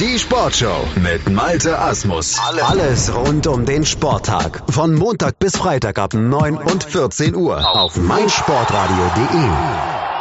Die 0.00 0.18
Sportshow 0.18 0.88
mit 0.96 1.30
Malte 1.30 1.78
Asmus. 1.78 2.36
Alles 2.62 3.14
rund 3.14 3.46
um 3.46 3.64
den 3.64 3.86
Sporttag. 3.86 4.64
Von 4.68 4.94
Montag 4.94 5.38
bis 5.38 5.56
Freitag 5.56 6.00
ab 6.00 6.14
9 6.14 6.56
und 6.56 6.82
14 6.82 7.36
Uhr 7.36 7.78
auf 7.78 7.96
meinsportradio.de. 7.96 10.13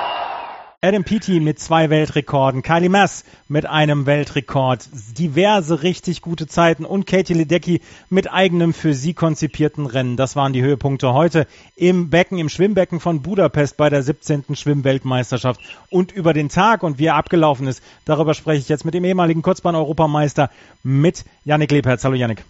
Adam 0.84 1.06
Peaty 1.06 1.40
mit 1.40 1.62
zwei 1.62 1.90
Weltrekorden, 1.90 2.62
Kylie 2.62 2.90
Mass 2.90 3.24
mit 3.48 3.66
einem 3.66 4.06
Weltrekord, 4.06 4.90
diverse 5.18 5.82
richtig 5.82 6.22
gute 6.22 6.46
Zeiten 6.46 6.84
und 6.84 7.08
Katie 7.08 7.36
Ledecky 7.36 7.80
mit 8.10 8.30
eigenem 8.30 8.74
für 8.74 8.94
sie 8.94 9.14
konzipierten 9.14 9.86
Rennen. 9.86 10.18
Das 10.18 10.36
waren 10.36 10.52
die 10.52 10.62
Höhepunkte 10.62 11.14
heute 11.14 11.48
im 11.78 12.10
Becken, 12.10 12.38
im 12.38 12.50
Schwimmbecken 12.50 13.00
von 13.00 13.22
Budapest 13.22 13.78
bei 13.78 13.90
der 13.90 14.04
17. 14.04 14.58
Schwimmweltmeisterschaft 14.58 15.62
und 15.90 16.12
über 16.12 16.34
den 16.34 16.50
Tag 16.50 16.84
und 16.84 17.00
wie 17.00 17.06
er 17.06 17.16
abgelaufen 17.16 17.66
ist. 17.66 17.82
Darüber 18.04 18.34
spreche 18.34 18.60
ich 18.60 18.68
jetzt 18.68 18.84
mit 18.84 18.94
dem 18.94 19.06
ehemaligen 19.06 19.42
Kurzbahn-Europameister 19.42 20.50
mit 20.84 21.24
Yannick 21.46 21.72
Lebherz. 21.72 22.04
Hallo 22.04 22.16
Yannick. 22.16 22.44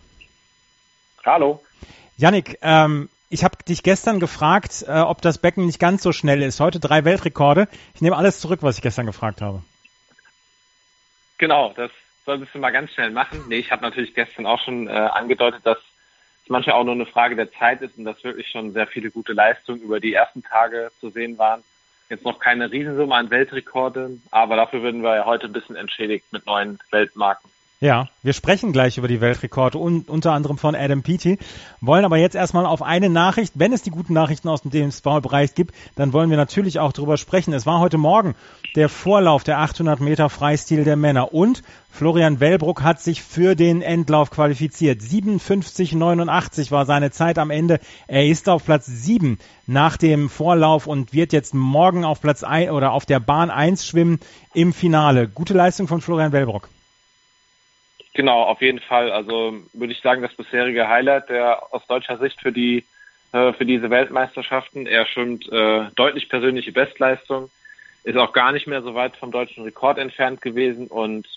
Hallo. 1.23 1.61
Yannick, 2.17 2.57
ähm, 2.63 3.09
ich 3.33 3.43
habe 3.43 3.57
dich 3.67 3.81
gestern 3.81 4.19
gefragt, 4.19 4.85
äh, 4.87 4.99
ob 4.99 5.23
das 5.23 5.39
Becken 5.39 5.65
nicht 5.65 5.79
ganz 5.79 6.03
so 6.03 6.11
schnell 6.11 6.43
ist. 6.43 6.59
Heute 6.59 6.79
drei 6.79 7.03
Weltrekorde. 7.03 7.67
Ich 7.95 8.01
nehme 8.01 8.15
alles 8.15 8.39
zurück, 8.39 8.59
was 8.61 8.77
ich 8.77 8.83
gestern 8.83 9.07
gefragt 9.07 9.41
habe. 9.41 9.63
Genau, 11.39 11.73
das 11.75 11.89
solltest 12.25 12.53
du 12.53 12.59
mal 12.59 12.69
ganz 12.69 12.91
schnell 12.91 13.09
machen. 13.09 13.43
Nee, 13.47 13.57
ich 13.57 13.71
habe 13.71 13.81
natürlich 13.81 14.13
gestern 14.13 14.45
auch 14.45 14.63
schon 14.63 14.87
äh, 14.87 14.91
angedeutet, 14.91 15.61
dass 15.65 15.79
es 16.43 16.49
manchmal 16.49 16.75
auch 16.75 16.83
nur 16.83 16.93
eine 16.93 17.07
Frage 17.07 17.35
der 17.35 17.51
Zeit 17.51 17.81
ist 17.81 17.97
und 17.97 18.05
dass 18.05 18.23
wirklich 18.23 18.47
schon 18.51 18.71
sehr 18.71 18.85
viele 18.85 19.09
gute 19.09 19.33
Leistungen 19.33 19.81
über 19.81 19.99
die 19.99 20.13
ersten 20.13 20.43
Tage 20.43 20.91
zu 20.99 21.09
sehen 21.09 21.39
waren. 21.39 21.63
Jetzt 22.09 22.25
noch 22.25 22.37
keine 22.37 22.71
Riesensumme 22.71 23.15
an 23.15 23.31
Weltrekorden, 23.31 24.21
aber 24.29 24.57
dafür 24.57 24.83
würden 24.83 25.01
wir 25.01 25.15
ja 25.15 25.25
heute 25.25 25.47
ein 25.47 25.53
bisschen 25.53 25.75
entschädigt 25.75 26.31
mit 26.31 26.45
neuen 26.45 26.77
Weltmarken. 26.91 27.49
Ja, 27.83 28.07
wir 28.21 28.31
sprechen 28.31 28.71
gleich 28.71 28.97
über 28.97 29.09
die 29.09 29.19
Weltrekorde 29.19 29.77
und 29.77 30.07
unter 30.07 30.31
anderem 30.31 30.57
von 30.57 30.73
Adam 30.73 31.03
Peaty, 31.03 31.37
wollen 31.81 32.05
aber 32.05 32.15
jetzt 32.15 32.33
erstmal 32.33 32.65
auf 32.65 32.81
eine 32.81 33.09
Nachricht, 33.09 33.55
wenn 33.59 33.73
es 33.73 33.81
die 33.81 33.89
guten 33.89 34.13
Nachrichten 34.13 34.47
aus 34.47 34.61
dem 34.61 34.71
DMV-Bereich 34.71 35.53
gibt, 35.53 35.75
dann 35.97 36.13
wollen 36.13 36.29
wir 36.29 36.37
natürlich 36.37 36.79
auch 36.79 36.93
darüber 36.93 37.17
sprechen. 37.17 37.51
Es 37.51 37.65
war 37.65 37.81
heute 37.81 37.97
Morgen 37.97 38.35
der 38.77 38.87
Vorlauf 38.87 39.43
der 39.43 39.59
800 39.59 39.99
Meter 39.99 40.29
Freistil 40.29 40.85
der 40.85 40.95
Männer 40.95 41.33
und 41.33 41.61
Florian 41.91 42.39
Wellbruck 42.39 42.83
hat 42.83 43.01
sich 43.01 43.21
für 43.21 43.53
den 43.53 43.81
Endlauf 43.81 44.31
qualifiziert. 44.31 45.01
57,89 45.01 46.71
war 46.71 46.85
seine 46.85 47.11
Zeit 47.11 47.37
am 47.37 47.49
Ende. 47.49 47.81
Er 48.07 48.25
ist 48.25 48.47
auf 48.47 48.63
Platz 48.63 48.85
7 48.85 49.39
nach 49.67 49.97
dem 49.97 50.29
Vorlauf 50.29 50.87
und 50.87 51.11
wird 51.11 51.33
jetzt 51.33 51.53
morgen 51.53 52.05
auf 52.05 52.21
Platz 52.21 52.45
1 52.45 52.71
oder 52.71 52.93
auf 52.93 53.05
der 53.05 53.19
Bahn 53.19 53.49
1 53.51 53.85
schwimmen 53.85 54.21
im 54.53 54.71
Finale. 54.71 55.27
Gute 55.27 55.53
Leistung 55.53 55.89
von 55.89 55.99
Florian 55.99 56.31
Wellbruck. 56.31 56.69
Genau, 58.13 58.43
auf 58.43 58.61
jeden 58.61 58.79
Fall. 58.79 59.11
Also 59.11 59.55
würde 59.73 59.93
ich 59.93 60.01
sagen, 60.01 60.21
das 60.21 60.35
bisherige 60.35 60.87
Highlight 60.87 61.29
der 61.29 61.73
aus 61.73 61.85
deutscher 61.87 62.17
Sicht 62.17 62.39
für 62.39 62.51
die 62.51 62.85
äh, 63.33 63.53
für 63.53 63.65
diese 63.65 63.89
Weltmeisterschaften. 63.89 64.85
Er 64.85 65.05
schwimmt 65.07 65.51
äh, 65.51 65.85
deutlich 65.95 66.29
persönliche 66.29 66.71
Bestleistung, 66.71 67.49
ist 68.03 68.17
auch 68.17 68.31
gar 68.31 68.51
nicht 68.51 68.67
mehr 68.67 68.83
so 68.83 68.93
weit 68.93 69.17
vom 69.17 69.31
deutschen 69.31 69.63
Rekord 69.63 69.97
entfernt 69.97 70.41
gewesen 70.41 70.87
und 70.87 71.27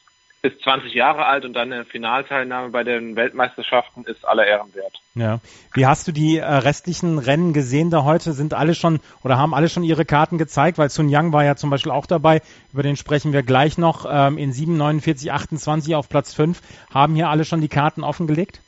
ist 0.46 0.62
20 0.62 0.94
Jahre 0.94 1.26
alt 1.26 1.44
und 1.44 1.54
dann 1.54 1.72
eine 1.72 1.84
Finalteilnahme 1.84 2.70
bei 2.70 2.84
den 2.84 3.16
Weltmeisterschaften 3.16 4.04
ist 4.04 4.26
aller 4.26 4.46
Ehren 4.46 4.74
wert. 4.74 5.00
Ja. 5.14 5.40
Wie 5.74 5.86
hast 5.86 6.06
du 6.06 6.12
die 6.12 6.38
äh, 6.38 6.44
restlichen 6.44 7.18
Rennen 7.18 7.52
gesehen 7.52 7.90
da 7.90 8.04
heute? 8.04 8.32
Sind 8.32 8.54
alle 8.54 8.74
schon 8.74 9.00
oder 9.24 9.38
haben 9.38 9.54
alle 9.54 9.68
schon 9.68 9.82
ihre 9.82 10.04
Karten 10.04 10.38
gezeigt? 10.38 10.78
Weil 10.78 10.90
Sun 10.90 11.08
Yang 11.08 11.32
war 11.32 11.44
ja 11.44 11.56
zum 11.56 11.70
Beispiel 11.70 11.92
auch 11.92 12.06
dabei, 12.06 12.42
über 12.72 12.82
den 12.82 12.96
sprechen 12.96 13.32
wir 13.32 13.42
gleich 13.42 13.78
noch. 13.78 14.06
Ähm, 14.08 14.38
in 14.38 14.52
7, 14.52 14.76
49, 14.76 15.32
28 15.32 15.94
auf 15.94 16.08
Platz 16.08 16.34
5. 16.34 16.60
Haben 16.92 17.14
hier 17.14 17.28
alle 17.28 17.44
schon 17.44 17.60
die 17.60 17.68
Karten 17.68 18.04
offengelegt? 18.04 18.60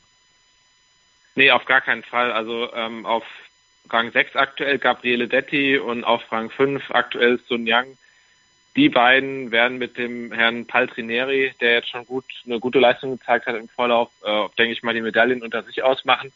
Nee, 1.35 1.51
auf 1.51 1.65
gar 1.65 1.81
keinen 1.81 2.03
Fall. 2.03 2.31
Also 2.31 2.73
ähm, 2.73 3.05
auf 3.05 3.23
Rang 3.89 4.11
6 4.11 4.35
aktuell 4.35 4.77
Gabriele 4.77 5.27
Detti 5.27 5.77
und 5.77 6.03
auf 6.03 6.21
Rang 6.31 6.49
5 6.49 6.91
aktuell 6.91 7.39
Sun 7.47 7.65
Yang 7.65 7.97
die 8.75 8.89
beiden 8.89 9.51
werden 9.51 9.77
mit 9.77 9.97
dem 9.97 10.31
Herrn 10.31 10.65
Paltrineri, 10.65 11.53
der 11.59 11.73
jetzt 11.73 11.89
schon 11.89 12.05
gut 12.05 12.25
eine 12.45 12.59
gute 12.59 12.79
Leistung 12.79 13.17
gezeigt 13.17 13.45
hat 13.45 13.55
im 13.55 13.67
Vorlauf, 13.67 14.09
äh, 14.23 14.47
denke 14.57 14.73
ich 14.73 14.83
mal, 14.83 14.93
die 14.93 15.01
Medaillen 15.01 15.41
unter 15.41 15.63
sich 15.63 15.83
ausmachen. 15.83 16.31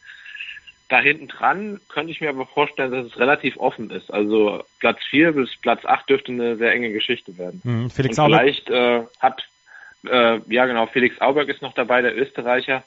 Da 0.88 1.00
hinten 1.00 1.28
dran 1.28 1.80
könnte 1.88 2.12
ich 2.12 2.20
mir 2.20 2.28
aber 2.28 2.46
vorstellen, 2.46 2.92
dass 2.92 3.06
es 3.06 3.18
relativ 3.18 3.56
offen 3.56 3.90
ist. 3.90 4.12
Also 4.12 4.62
Platz 4.80 4.98
4 5.08 5.32
bis 5.32 5.56
Platz 5.56 5.84
8 5.84 6.10
dürfte 6.10 6.32
eine 6.32 6.56
sehr 6.56 6.72
enge 6.72 6.92
Geschichte 6.92 7.38
werden. 7.38 7.60
Mhm, 7.64 7.90
Felix 7.90 8.18
Und 8.18 8.26
vielleicht 8.26 8.68
äh, 8.68 9.02
hat, 9.20 9.42
äh, 10.06 10.40
ja 10.48 10.66
genau, 10.66 10.86
Felix 10.86 11.20
Auberg 11.20 11.48
ist 11.48 11.62
noch 11.62 11.72
dabei, 11.72 12.02
der 12.02 12.16
Österreicher. 12.16 12.84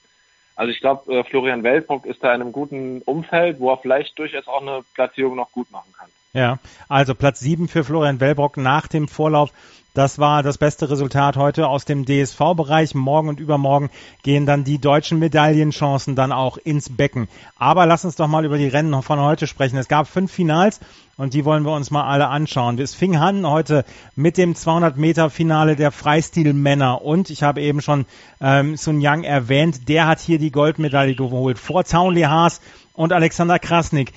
Also 0.56 0.72
ich 0.72 0.80
glaube, 0.80 1.12
äh, 1.12 1.24
Florian 1.24 1.64
Wellbrock 1.64 2.06
ist 2.06 2.24
da 2.24 2.34
in 2.34 2.42
einem 2.42 2.52
guten 2.52 3.02
Umfeld, 3.04 3.60
wo 3.60 3.72
er 3.72 3.78
vielleicht 3.78 4.18
durchaus 4.20 4.48
auch 4.48 4.62
eine 4.62 4.84
Platzierung 4.94 5.36
noch 5.36 5.52
gut 5.52 5.72
machen 5.72 5.94
kann. 5.98 6.10
Ja, 6.38 6.60
also 6.88 7.16
Platz 7.16 7.40
7 7.40 7.68
für 7.68 7.84
Florian 7.84 8.20
Wellbrock 8.20 8.58
nach 8.58 8.86
dem 8.86 9.08
Vorlauf. 9.08 9.52
Das 9.96 10.20
war 10.20 10.44
das 10.44 10.60
beste 10.60 10.88
Resultat 10.88 11.36
heute 11.36 11.68
aus 11.68 11.84
dem 11.84 12.06
DSV-Bereich. 12.06 12.94
Morgen 12.94 13.30
und 13.30 13.40
übermorgen 13.40 13.90
gehen 14.22 14.46
dann 14.46 14.64
die 14.64 14.78
deutschen 14.78 15.18
Medaillenchancen 15.18 16.16
dann 16.16 16.32
auch 16.32 16.58
ins 16.58 16.96
Becken. 16.96 17.28
Aber 17.58 17.88
lass 17.88 18.06
uns 18.06 18.18
doch 18.18 18.28
mal 18.28 18.46
über 18.46 18.60
die 18.60 18.68
Rennen 18.68 19.02
von 19.02 19.20
heute 19.20 19.48
sprechen. 19.48 19.78
Es 19.78 19.88
gab 19.88 20.08
fünf 20.08 20.32
Finals 20.32 20.80
und 21.18 21.34
die 21.34 21.44
wollen 21.44 21.66
wir 21.66 21.74
uns 21.74 21.90
mal 21.90 22.04
alle 22.04 22.28
anschauen. 22.28 22.78
Es 22.78 22.94
fing 22.94 23.16
an 23.16 23.48
heute 23.48 23.84
mit 24.16 24.38
dem 24.38 24.54
200 24.54 24.96
Meter 24.96 25.32
Finale 25.32 25.76
der 25.76 25.90
Freistil-Männer 25.90 27.02
und 27.02 27.32
ich 27.32 27.42
habe 27.42 27.62
eben 27.62 27.82
schon 27.82 28.06
ähm, 28.42 28.78
Sun 28.78 29.02
Yang 29.02 29.24
erwähnt, 29.24 29.90
der 29.90 30.06
hat 30.06 30.20
hier 30.20 30.38
die 30.38 30.52
Goldmedaille 30.52 31.16
geholt 31.16 31.58
vor 31.58 31.84
Townley 31.84 32.22
Haas 32.22 32.62
und 32.94 33.12
Alexander 33.12 33.58
Krasnik 33.58 34.14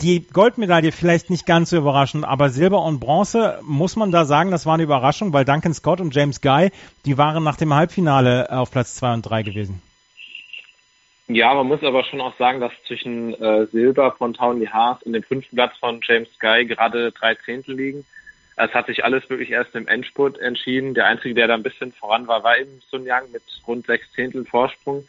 die 0.00 0.26
Goldmedaille 0.26 0.92
vielleicht 0.92 1.30
nicht 1.30 1.46
ganz 1.46 1.70
so 1.70 1.76
überraschend, 1.76 2.24
aber 2.24 2.50
Silber 2.50 2.82
und 2.84 3.00
Bronze, 3.00 3.58
muss 3.62 3.96
man 3.96 4.12
da 4.12 4.24
sagen, 4.24 4.50
das 4.50 4.64
war 4.64 4.74
eine 4.74 4.84
Überraschung, 4.84 5.32
weil 5.32 5.44
Duncan 5.44 5.74
Scott 5.74 6.00
und 6.00 6.14
James 6.14 6.40
Guy, 6.40 6.70
die 7.04 7.18
waren 7.18 7.42
nach 7.42 7.56
dem 7.56 7.74
Halbfinale 7.74 8.50
auf 8.50 8.70
Platz 8.70 8.94
zwei 8.94 9.12
und 9.12 9.22
drei 9.22 9.42
gewesen. 9.42 9.82
Ja, 11.26 11.52
man 11.52 11.66
muss 11.66 11.82
aber 11.82 12.04
schon 12.04 12.22
auch 12.22 12.36
sagen, 12.38 12.60
dass 12.60 12.72
zwischen 12.86 13.34
äh, 13.34 13.66
Silber 13.66 14.12
von 14.12 14.32
Townley 14.32 14.66
Haas 14.66 15.02
und 15.02 15.12
dem 15.12 15.22
fünften 15.22 15.56
Platz 15.56 15.76
von 15.78 16.00
James 16.02 16.28
Guy 16.40 16.64
gerade 16.64 17.12
drei 17.12 17.34
Zehntel 17.34 17.76
liegen. 17.76 18.06
Es 18.56 18.72
hat 18.72 18.86
sich 18.86 19.04
alles 19.04 19.28
wirklich 19.28 19.50
erst 19.50 19.74
im 19.74 19.86
Endspurt 19.86 20.38
entschieden. 20.38 20.94
Der 20.94 21.06
Einzige, 21.06 21.34
der 21.34 21.46
da 21.46 21.54
ein 21.54 21.62
bisschen 21.62 21.92
voran 21.92 22.26
war, 22.26 22.42
war 22.44 22.58
eben 22.58 22.80
Sun 22.90 23.04
Yang 23.04 23.30
mit 23.32 23.42
rund 23.66 23.86
sechs 23.86 24.10
Zehntel 24.12 24.44
Vorsprung. 24.46 25.06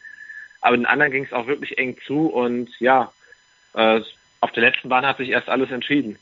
Aber 0.60 0.76
den 0.76 0.86
anderen 0.86 1.10
ging 1.10 1.24
es 1.24 1.32
auch 1.32 1.46
wirklich 1.46 1.78
eng 1.78 1.96
zu 2.06 2.26
und 2.26 2.68
ja, 2.80 3.10
äh, 3.72 4.02
auf 4.40 4.52
der 4.52 4.62
letzten 4.62 4.88
Bahn 4.88 5.06
hat 5.06 5.18
sich 5.18 5.28
erst 5.30 5.48
alles 5.48 5.70
entschieden. 5.70 6.18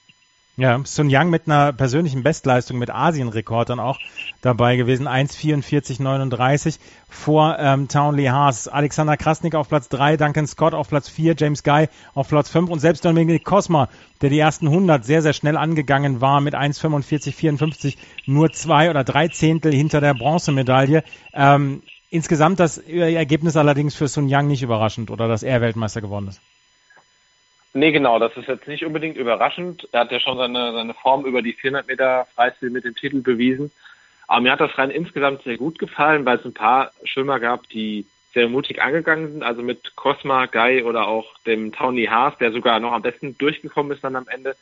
Ja, 0.56 0.80
Sun 0.84 1.08
Yang 1.08 1.30
mit 1.30 1.46
einer 1.46 1.72
persönlichen 1.72 2.24
Bestleistung 2.24 2.80
mit 2.80 2.90
Asienrekord 2.90 3.70
dann 3.70 3.78
auch 3.78 4.00
dabei 4.42 4.74
gewesen. 4.74 5.06
1,44,39 5.06 6.80
vor 7.08 7.56
ähm, 7.60 7.86
Townley 7.86 8.24
Haas. 8.24 8.66
Alexander 8.66 9.16
Krasnik 9.16 9.54
auf 9.54 9.68
Platz 9.68 9.88
3, 9.88 10.16
Duncan 10.16 10.48
Scott 10.48 10.74
auf 10.74 10.88
Platz 10.88 11.08
4, 11.08 11.36
James 11.38 11.62
Guy 11.62 11.86
auf 12.12 12.28
Platz 12.28 12.50
5 12.50 12.70
und 12.70 12.80
selbst 12.80 13.04
Dominik 13.04 13.44
Kosma, 13.44 13.88
der 14.20 14.30
die 14.30 14.40
ersten 14.40 14.66
100 14.66 15.04
sehr, 15.04 15.22
sehr 15.22 15.32
schnell 15.32 15.56
angegangen 15.56 16.20
war 16.20 16.40
mit 16.40 16.56
1,45,54, 16.56 17.96
nur 18.26 18.50
zwei 18.50 18.90
oder 18.90 19.04
drei 19.04 19.28
Zehntel 19.28 19.72
hinter 19.72 20.00
der 20.00 20.14
Bronzemedaille. 20.14 21.04
Ähm, 21.34 21.84
insgesamt 22.10 22.58
das 22.58 22.78
Ergebnis 22.78 23.56
allerdings 23.56 23.94
für 23.94 24.08
Sun 24.08 24.28
Yang 24.28 24.48
nicht 24.48 24.62
überraschend 24.64 25.12
oder 25.12 25.28
dass 25.28 25.44
er 25.44 25.60
Weltmeister 25.60 26.00
geworden 26.00 26.26
ist. 26.26 26.40
Nee, 27.78 27.92
genau, 27.92 28.18
das 28.18 28.36
ist 28.36 28.48
jetzt 28.48 28.66
nicht 28.66 28.84
unbedingt 28.84 29.16
überraschend. 29.16 29.88
Er 29.92 30.00
hat 30.00 30.10
ja 30.10 30.18
schon 30.18 30.36
seine, 30.36 30.72
seine 30.72 30.94
Form 30.94 31.24
über 31.24 31.42
die 31.42 31.52
400 31.52 31.86
Meter 31.86 32.26
Freistil 32.34 32.70
mit 32.70 32.84
dem 32.84 32.96
Titel 32.96 33.20
bewiesen. 33.20 33.70
Aber 34.26 34.40
mir 34.40 34.52
hat 34.52 34.60
das 34.60 34.76
Rennen 34.76 34.90
insgesamt 34.90 35.42
sehr 35.44 35.56
gut 35.56 35.78
gefallen, 35.78 36.24
weil 36.24 36.38
es 36.38 36.44
ein 36.44 36.54
paar 36.54 36.90
Schwimmer 37.04 37.38
gab, 37.38 37.68
die 37.68 38.04
sehr 38.34 38.48
mutig 38.48 38.82
angegangen 38.82 39.32
sind, 39.32 39.42
also 39.42 39.62
mit 39.62 39.94
Cosma, 39.96 40.46
Guy 40.46 40.82
oder 40.82 41.06
auch 41.06 41.38
dem 41.46 41.72
Tony 41.72 42.06
Haas, 42.06 42.36
der 42.38 42.52
sogar 42.52 42.80
noch 42.80 42.92
am 42.92 43.02
besten 43.02 43.38
durchgekommen 43.38 43.92
ist 43.92 44.02
dann 44.02 44.16
am 44.16 44.28
Ende. 44.28 44.56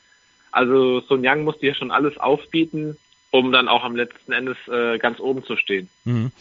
Also 0.52 1.00
Sun 1.00 1.24
Yang 1.24 1.44
musste 1.44 1.62
hier 1.62 1.74
schon 1.74 1.90
alles 1.90 2.18
aufbieten, 2.18 2.96
um 3.30 3.50
dann 3.50 3.68
auch 3.68 3.82
am 3.82 3.96
letzten 3.96 4.32
Endes 4.32 4.56
äh, 4.68 4.98
ganz 4.98 5.20
oben 5.20 5.42
zu 5.42 5.56
stehen. 5.56 5.88
Mhm. 6.04 6.32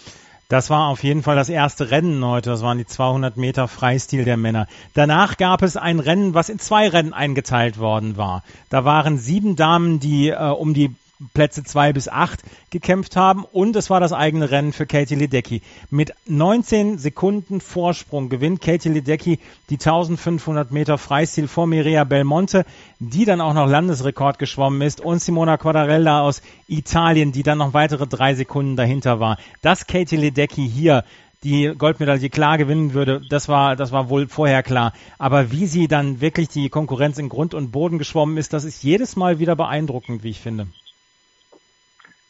Das 0.47 0.69
war 0.69 0.89
auf 0.89 1.03
jeden 1.03 1.23
Fall 1.23 1.35
das 1.35 1.49
erste 1.49 1.89
Rennen 1.89 2.23
heute. 2.23 2.51
Das 2.51 2.61
waren 2.61 2.77
die 2.77 2.85
200 2.85 3.35
Meter 3.35 3.67
Freistil 3.67 4.25
der 4.25 4.37
Männer. 4.37 4.67
Danach 4.93 5.37
gab 5.37 5.63
es 5.63 5.75
ein 5.75 5.99
Rennen, 5.99 6.33
was 6.35 6.49
in 6.49 6.59
zwei 6.59 6.87
Rennen 6.87 7.13
eingeteilt 7.13 7.79
worden 7.79 8.15
war. 8.15 8.43
Da 8.69 8.85
waren 8.85 9.17
sieben 9.17 9.55
Damen, 9.55 9.99
die 9.99 10.29
äh, 10.29 10.37
um 10.37 10.73
die 10.75 10.95
Plätze 11.33 11.63
zwei 11.63 11.93
bis 11.93 12.09
acht 12.09 12.41
gekämpft 12.71 13.15
haben 13.15 13.45
und 13.45 13.75
es 13.75 13.89
war 13.89 13.99
das 13.99 14.11
eigene 14.11 14.51
Rennen 14.51 14.73
für 14.73 14.85
Katie 14.85 15.15
Ledecky. 15.15 15.61
Mit 15.89 16.13
19 16.27 16.97
Sekunden 16.97 17.61
Vorsprung 17.61 18.27
gewinnt 18.27 18.61
Katie 18.61 18.89
Ledecky 18.89 19.39
die 19.69 19.75
1500 19.75 20.71
Meter 20.71 20.97
Freistil 20.97 21.47
vor 21.47 21.67
Mireia 21.67 22.03
Belmonte, 22.03 22.65
die 22.99 23.23
dann 23.23 23.39
auch 23.39 23.53
noch 23.53 23.67
Landesrekord 23.67 24.39
geschwommen 24.39 24.81
ist 24.81 24.99
und 24.99 25.21
Simona 25.21 25.57
Quadarella 25.57 26.21
aus 26.21 26.41
Italien, 26.67 27.31
die 27.31 27.43
dann 27.43 27.59
noch 27.59 27.73
weitere 27.73 28.07
drei 28.07 28.35
Sekunden 28.35 28.75
dahinter 28.75 29.19
war. 29.19 29.37
Dass 29.61 29.87
Katie 29.87 30.17
Ledecky 30.17 30.69
hier 30.69 31.05
die 31.43 31.73
Goldmedaille 31.77 32.29
klar 32.29 32.57
gewinnen 32.57 32.93
würde, 32.93 33.21
das 33.29 33.47
war, 33.47 33.75
das 33.75 33.91
war 33.91 34.09
wohl 34.09 34.27
vorher 34.27 34.63
klar. 34.63 34.93
Aber 35.17 35.51
wie 35.51 35.67
sie 35.67 35.87
dann 35.87 36.19
wirklich 36.19 36.49
die 36.49 36.69
Konkurrenz 36.69 37.19
in 37.19 37.29
Grund 37.29 37.53
und 37.53 37.71
Boden 37.71 37.99
geschwommen 37.99 38.37
ist, 38.37 38.51
das 38.51 38.63
ist 38.63 38.83
jedes 38.83 39.15
Mal 39.15 39.39
wieder 39.39 39.55
beeindruckend, 39.55 40.23
wie 40.23 40.31
ich 40.31 40.39
finde. 40.39 40.67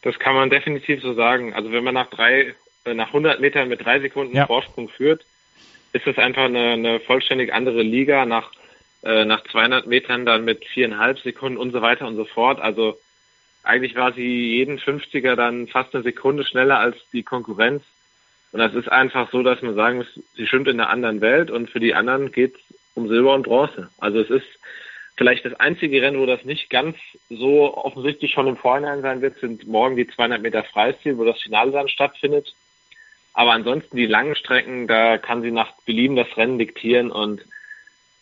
Das 0.05 0.19
kann 0.19 0.35
man 0.35 0.51
definitiv 0.51 1.01
so 1.01 1.15
sagen. 1.15 1.55
Also 1.55 1.71
wenn 1.71 1.83
man 1.83 1.95
nach 1.95 2.11
drei, 2.11 2.53
äh, 2.85 2.93
nach 2.93 3.07
100 3.07 3.39
Metern 3.39 3.69
mit 3.69 3.83
drei 3.83 3.99
Sekunden 3.99 4.35
ja. 4.35 4.45
Vorsprung 4.45 4.87
führt, 4.87 5.25
ist 5.93 6.05
es 6.05 6.19
einfach 6.19 6.43
eine, 6.43 6.73
eine 6.73 6.99
vollständig 6.99 7.51
andere 7.51 7.81
Liga. 7.81 8.23
Nach, 8.27 8.51
äh, 9.01 9.25
nach 9.25 9.43
200 9.45 9.87
Metern 9.87 10.23
dann 10.23 10.45
mit 10.45 10.63
viereinhalb 10.63 11.17
Sekunden 11.17 11.57
und 11.57 11.71
so 11.71 11.81
weiter 11.81 12.05
und 12.05 12.17
so 12.17 12.25
fort. 12.25 12.61
Also 12.61 12.99
eigentlich 13.63 13.95
war 13.95 14.13
sie 14.13 14.51
jeden 14.57 14.77
50er 14.77 15.35
dann 15.35 15.67
fast 15.67 15.95
eine 15.95 16.03
Sekunde 16.03 16.45
schneller 16.45 16.77
als 16.77 16.97
die 17.11 17.23
Konkurrenz. 17.23 17.81
Und 18.51 18.59
das 18.59 18.75
ist 18.75 18.91
einfach 18.91 19.31
so, 19.31 19.41
dass 19.41 19.63
man 19.63 19.73
sagen 19.73 19.97
muss, 19.97 20.19
sie 20.35 20.45
schwimmt 20.45 20.67
in 20.67 20.79
einer 20.79 20.91
anderen 20.91 21.19
Welt 21.21 21.49
und 21.49 21.71
für 21.71 21.79
die 21.79 21.95
anderen 21.95 22.31
geht 22.31 22.53
es 22.53 22.61
um 22.93 23.07
Silber 23.07 23.33
und 23.33 23.41
Bronze. 23.41 23.89
Also 23.97 24.19
es 24.19 24.29
ist 24.29 24.59
vielleicht 25.17 25.45
das 25.45 25.53
einzige 25.59 26.01
Rennen, 26.01 26.19
wo 26.19 26.25
das 26.25 26.43
nicht 26.43 26.69
ganz 26.69 26.97
so 27.29 27.75
offensichtlich 27.75 28.31
schon 28.31 28.47
im 28.47 28.57
Vorhinein 28.57 29.01
sein 29.01 29.21
wird, 29.21 29.39
sind 29.39 29.67
morgen 29.67 29.95
die 29.95 30.07
200 30.07 30.41
Meter 30.41 30.63
Freistil, 30.63 31.17
wo 31.17 31.23
das 31.23 31.41
Finale 31.41 31.71
dann 31.71 31.89
stattfindet. 31.89 32.53
Aber 33.33 33.51
ansonsten 33.51 33.97
die 33.97 34.05
langen 34.05 34.35
Strecken, 34.35 34.87
da 34.87 35.17
kann 35.17 35.41
sie 35.41 35.51
nach 35.51 35.73
Belieben 35.85 36.15
das 36.15 36.37
Rennen 36.37 36.57
diktieren 36.57 37.11
und 37.11 37.45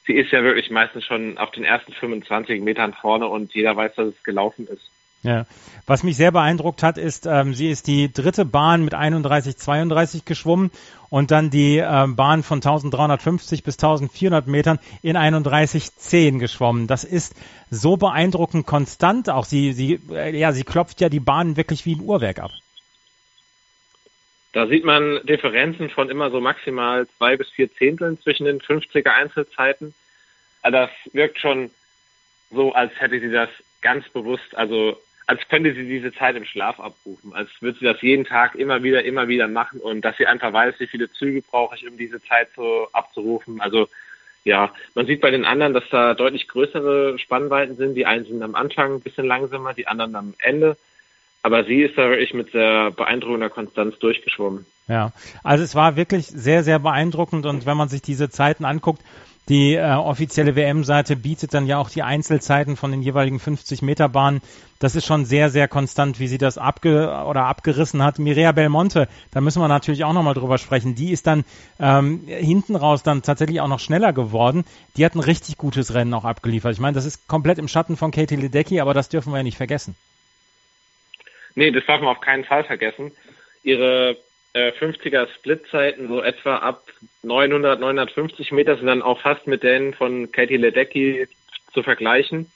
sie 0.06 0.14
ist 0.14 0.32
ja 0.32 0.44
wirklich 0.44 0.70
meistens 0.72 1.06
schon 1.06 1.38
auf 1.38 1.52
den 1.52 1.64
ersten 1.64 1.94
25 1.94 2.62
Metern 2.62 2.94
vorne 2.94 3.28
und 3.28 3.54
jeder 3.54 3.76
weiß, 3.76 3.96
dass 3.96 4.08
es 4.08 4.24
gelaufen 4.24 4.68
ist. 4.68 4.90
Ja. 5.24 5.46
Was 5.86 6.04
mich 6.04 6.18
sehr 6.18 6.32
beeindruckt 6.32 6.84
hat, 6.84 6.98
ist, 6.98 7.26
ähm, 7.26 7.54
sie 7.54 7.70
ist 7.70 7.88
die 7.88 8.12
dritte 8.12 8.46
Bahn 8.46 8.84
mit 8.84 8.94
31,32 8.94 10.24
geschwommen 10.26 10.70
und 11.10 11.32
dann 11.32 11.50
die 11.50 11.78
ähm, 11.78 12.16
Bahn 12.16 12.44
von 12.44 12.58
1350 12.58 13.64
bis 13.64 13.76
1400 13.76 14.48
Metern 14.48 14.80
in 15.02 15.16
31,10 15.16 16.40
geschwommen. 16.40 16.88
Das 16.88 17.04
ist 17.04 17.36
so 17.70 17.96
beeindruckend 17.98 18.68
konstant. 18.68 19.30
Auch 19.30 19.46
sie, 19.46 19.74
sie, 19.74 20.00
äh, 20.12 20.38
ja, 20.38 20.52
sie 20.52 20.64
klopft 20.64 21.00
ja 21.00 21.10
die 21.10 21.22
Bahn 21.22 21.56
wirklich 21.56 21.86
wie 21.86 21.96
ein 21.96 22.02
Uhrwerk 22.02 22.40
ab. 22.40 22.52
Da 24.52 24.68
sieht 24.68 24.84
man 24.84 25.20
Differenzen 25.24 25.90
von 25.90 26.10
immer 26.10 26.30
so 26.32 26.40
maximal 26.40 27.08
zwei 27.18 27.38
bis 27.38 27.50
vier 27.50 27.74
Zehnteln 27.74 28.20
zwischen 28.22 28.46
den 28.46 28.60
50er 28.60 29.10
Einzelzeiten. 29.10 29.96
Das 30.62 30.90
wirkt 31.12 31.40
schon 31.40 31.72
so, 32.52 32.74
als 32.74 32.92
hätte 33.00 33.20
sie 33.20 33.32
das 33.32 33.50
ganz 33.82 34.08
bewusst, 34.10 34.56
also 34.56 34.98
als 35.28 35.48
könnte 35.48 35.74
sie 35.74 35.88
diese 35.88 36.14
Zeit 36.14 36.36
im 36.36 36.46
Schlaf 36.46 36.80
abrufen, 36.80 37.34
als 37.34 37.50
würde 37.62 37.80
sie 37.80 37.86
das 37.86 38.02
jeden 38.02 38.26
Tag 38.26 38.56
immer 38.56 38.84
wieder, 38.84 39.04
immer 39.04 39.28
wieder 39.28 39.48
machen 39.48 39.80
und 39.80 40.02
dass 40.02 40.18
sie 40.18 40.28
einfach 40.28 40.52
weiß, 40.52 40.76
wie 40.80 40.88
viele 40.88 41.12
Züge 41.12 41.42
brauche 41.42 41.76
ich, 41.76 41.88
um 41.88 41.98
diese 41.98 42.22
Zeit 42.22 42.50
so 42.56 42.88
abzurufen. 42.92 43.62
Also 43.62 43.88
ja, 44.44 44.72
man 44.94 45.06
sieht 45.06 45.22
bei 45.22 45.32
den 45.32 45.46
anderen, 45.46 45.74
dass 45.74 45.88
da 45.90 46.14
deutlich 46.14 46.48
größere 46.48 47.18
Spannweiten 47.18 47.76
sind. 47.78 47.96
Die 47.96 48.06
einen 48.06 48.26
sind 48.26 48.44
am 48.44 48.56
Anfang 48.56 48.96
ein 48.96 49.02
bisschen 49.02 49.26
langsamer, 49.26 49.74
die 49.74 49.88
anderen 49.88 50.16
am 50.16 50.34
Ende. 50.40 50.76
Aber 51.44 51.64
sie 51.64 51.82
ist 51.82 51.98
da 51.98 52.10
wirklich 52.10 52.34
mit 52.34 52.52
sehr 52.52 52.92
beeindruckender 52.92 53.50
Konstanz 53.50 53.98
durchgeschwommen. 54.00 54.66
Ja, 54.88 55.14
also 55.44 55.64
es 55.64 55.76
war 55.76 55.96
wirklich 55.96 56.28
sehr, 56.28 56.64
sehr 56.64 56.80
beeindruckend 56.80 57.46
und 57.46 57.66
wenn 57.66 57.78
man 57.78 57.88
sich 57.88 58.02
diese 58.02 58.30
Zeiten 58.30 58.66
anguckt, 58.66 59.02
die 59.50 59.76
äh, 59.76 59.92
offizielle 59.94 60.56
WM-Seite 60.56 61.18
bietet 61.18 61.54
dann 61.54 61.68
ja 61.68 61.78
auch 61.78 61.90
die 61.90 62.02
Einzelzeiten 62.02 62.78
von 62.78 62.92
den 62.92 63.02
jeweiligen 63.02 63.40
50 63.40 63.82
Meter 63.82 64.08
Bahnen. 64.08 64.42
Das 64.80 64.96
ist 64.96 65.06
schon 65.06 65.26
sehr, 65.26 65.50
sehr 65.50 65.68
konstant, 65.68 66.20
wie 66.20 66.28
sie 66.28 66.38
das 66.38 66.58
abge 66.58 67.10
oder 67.26 67.46
abgerissen 67.46 68.04
hat. 68.04 68.20
Mireia 68.20 68.54
Belmonte, 68.54 69.10
da 69.32 69.42
müssen 69.42 69.62
wir 69.62 69.68
natürlich 69.68 70.06
auch 70.06 70.14
nochmal 70.14 70.34
drüber 70.34 70.58
sprechen. 70.58 70.96
Die 70.96 71.12
ist 71.12 71.28
dann 71.28 71.44
ähm, 71.80 72.24
hinten 72.26 72.76
raus 72.78 73.04
dann 73.04 73.22
tatsächlich 73.22 73.60
auch 73.60 73.68
noch 73.68 73.80
schneller 73.80 74.14
geworden. 74.14 74.64
Die 74.96 75.06
hat 75.06 75.16
ein 75.16 75.20
richtig 75.20 75.58
gutes 75.58 75.94
Rennen 75.94 76.14
auch 76.14 76.26
abgeliefert. 76.26 76.74
Ich 76.74 76.80
meine, 76.80 76.96
das 76.96 77.06
ist 77.06 77.28
komplett 77.28 77.60
im 77.60 77.68
Schatten 77.68 77.98
von 77.98 78.12
Katie 78.12 78.38
Ledecky, 78.38 78.80
aber 78.80 78.94
das 78.94 79.10
dürfen 79.10 79.34
wir 79.34 79.38
ja 79.38 79.44
nicht 79.44 79.58
vergessen. 79.58 79.96
Nee, 81.56 81.72
das 81.72 81.86
darf 81.86 82.02
man 82.02 82.16
auf 82.16 82.22
keinen 82.22 82.46
Fall 82.46 82.64
vergessen. 82.64 83.12
Ihre 83.64 84.18
50er 84.56 85.24
äh, 85.24 85.28
Splitzeiten, 85.34 86.08
so 86.08 86.22
etwa 86.22 86.58
ab 86.58 86.84
900, 87.24 87.80
950 87.80 88.52
Meter 88.52 88.78
sind 88.78 88.88
dann 88.88 89.02
auch 89.02 89.20
fast 89.20 89.48
mit 89.48 89.64
denen 89.64 89.94
von 89.94 90.32
Katie 90.32 90.58
Ledecky 90.58 91.28
zu 91.74 91.82
vergleichen. 91.82 92.52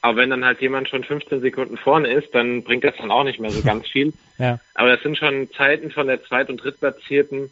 Aber 0.00 0.18
wenn 0.18 0.30
dann 0.30 0.44
halt 0.44 0.60
jemand 0.60 0.88
schon 0.88 1.04
15 1.04 1.40
Sekunden 1.40 1.76
vorne 1.78 2.08
ist, 2.08 2.34
dann 2.34 2.62
bringt 2.62 2.84
das 2.84 2.94
dann 2.96 3.10
auch 3.10 3.24
nicht 3.24 3.40
mehr 3.40 3.50
so 3.50 3.62
ganz 3.62 3.88
viel. 3.88 4.12
ja. 4.38 4.58
Aber 4.74 4.90
das 4.90 5.02
sind 5.02 5.16
schon 5.16 5.50
Zeiten 5.52 5.90
von 5.90 6.06
der 6.06 6.22
Zweit- 6.24 6.50
und 6.50 6.58
Drittplatzierten. 6.58 7.50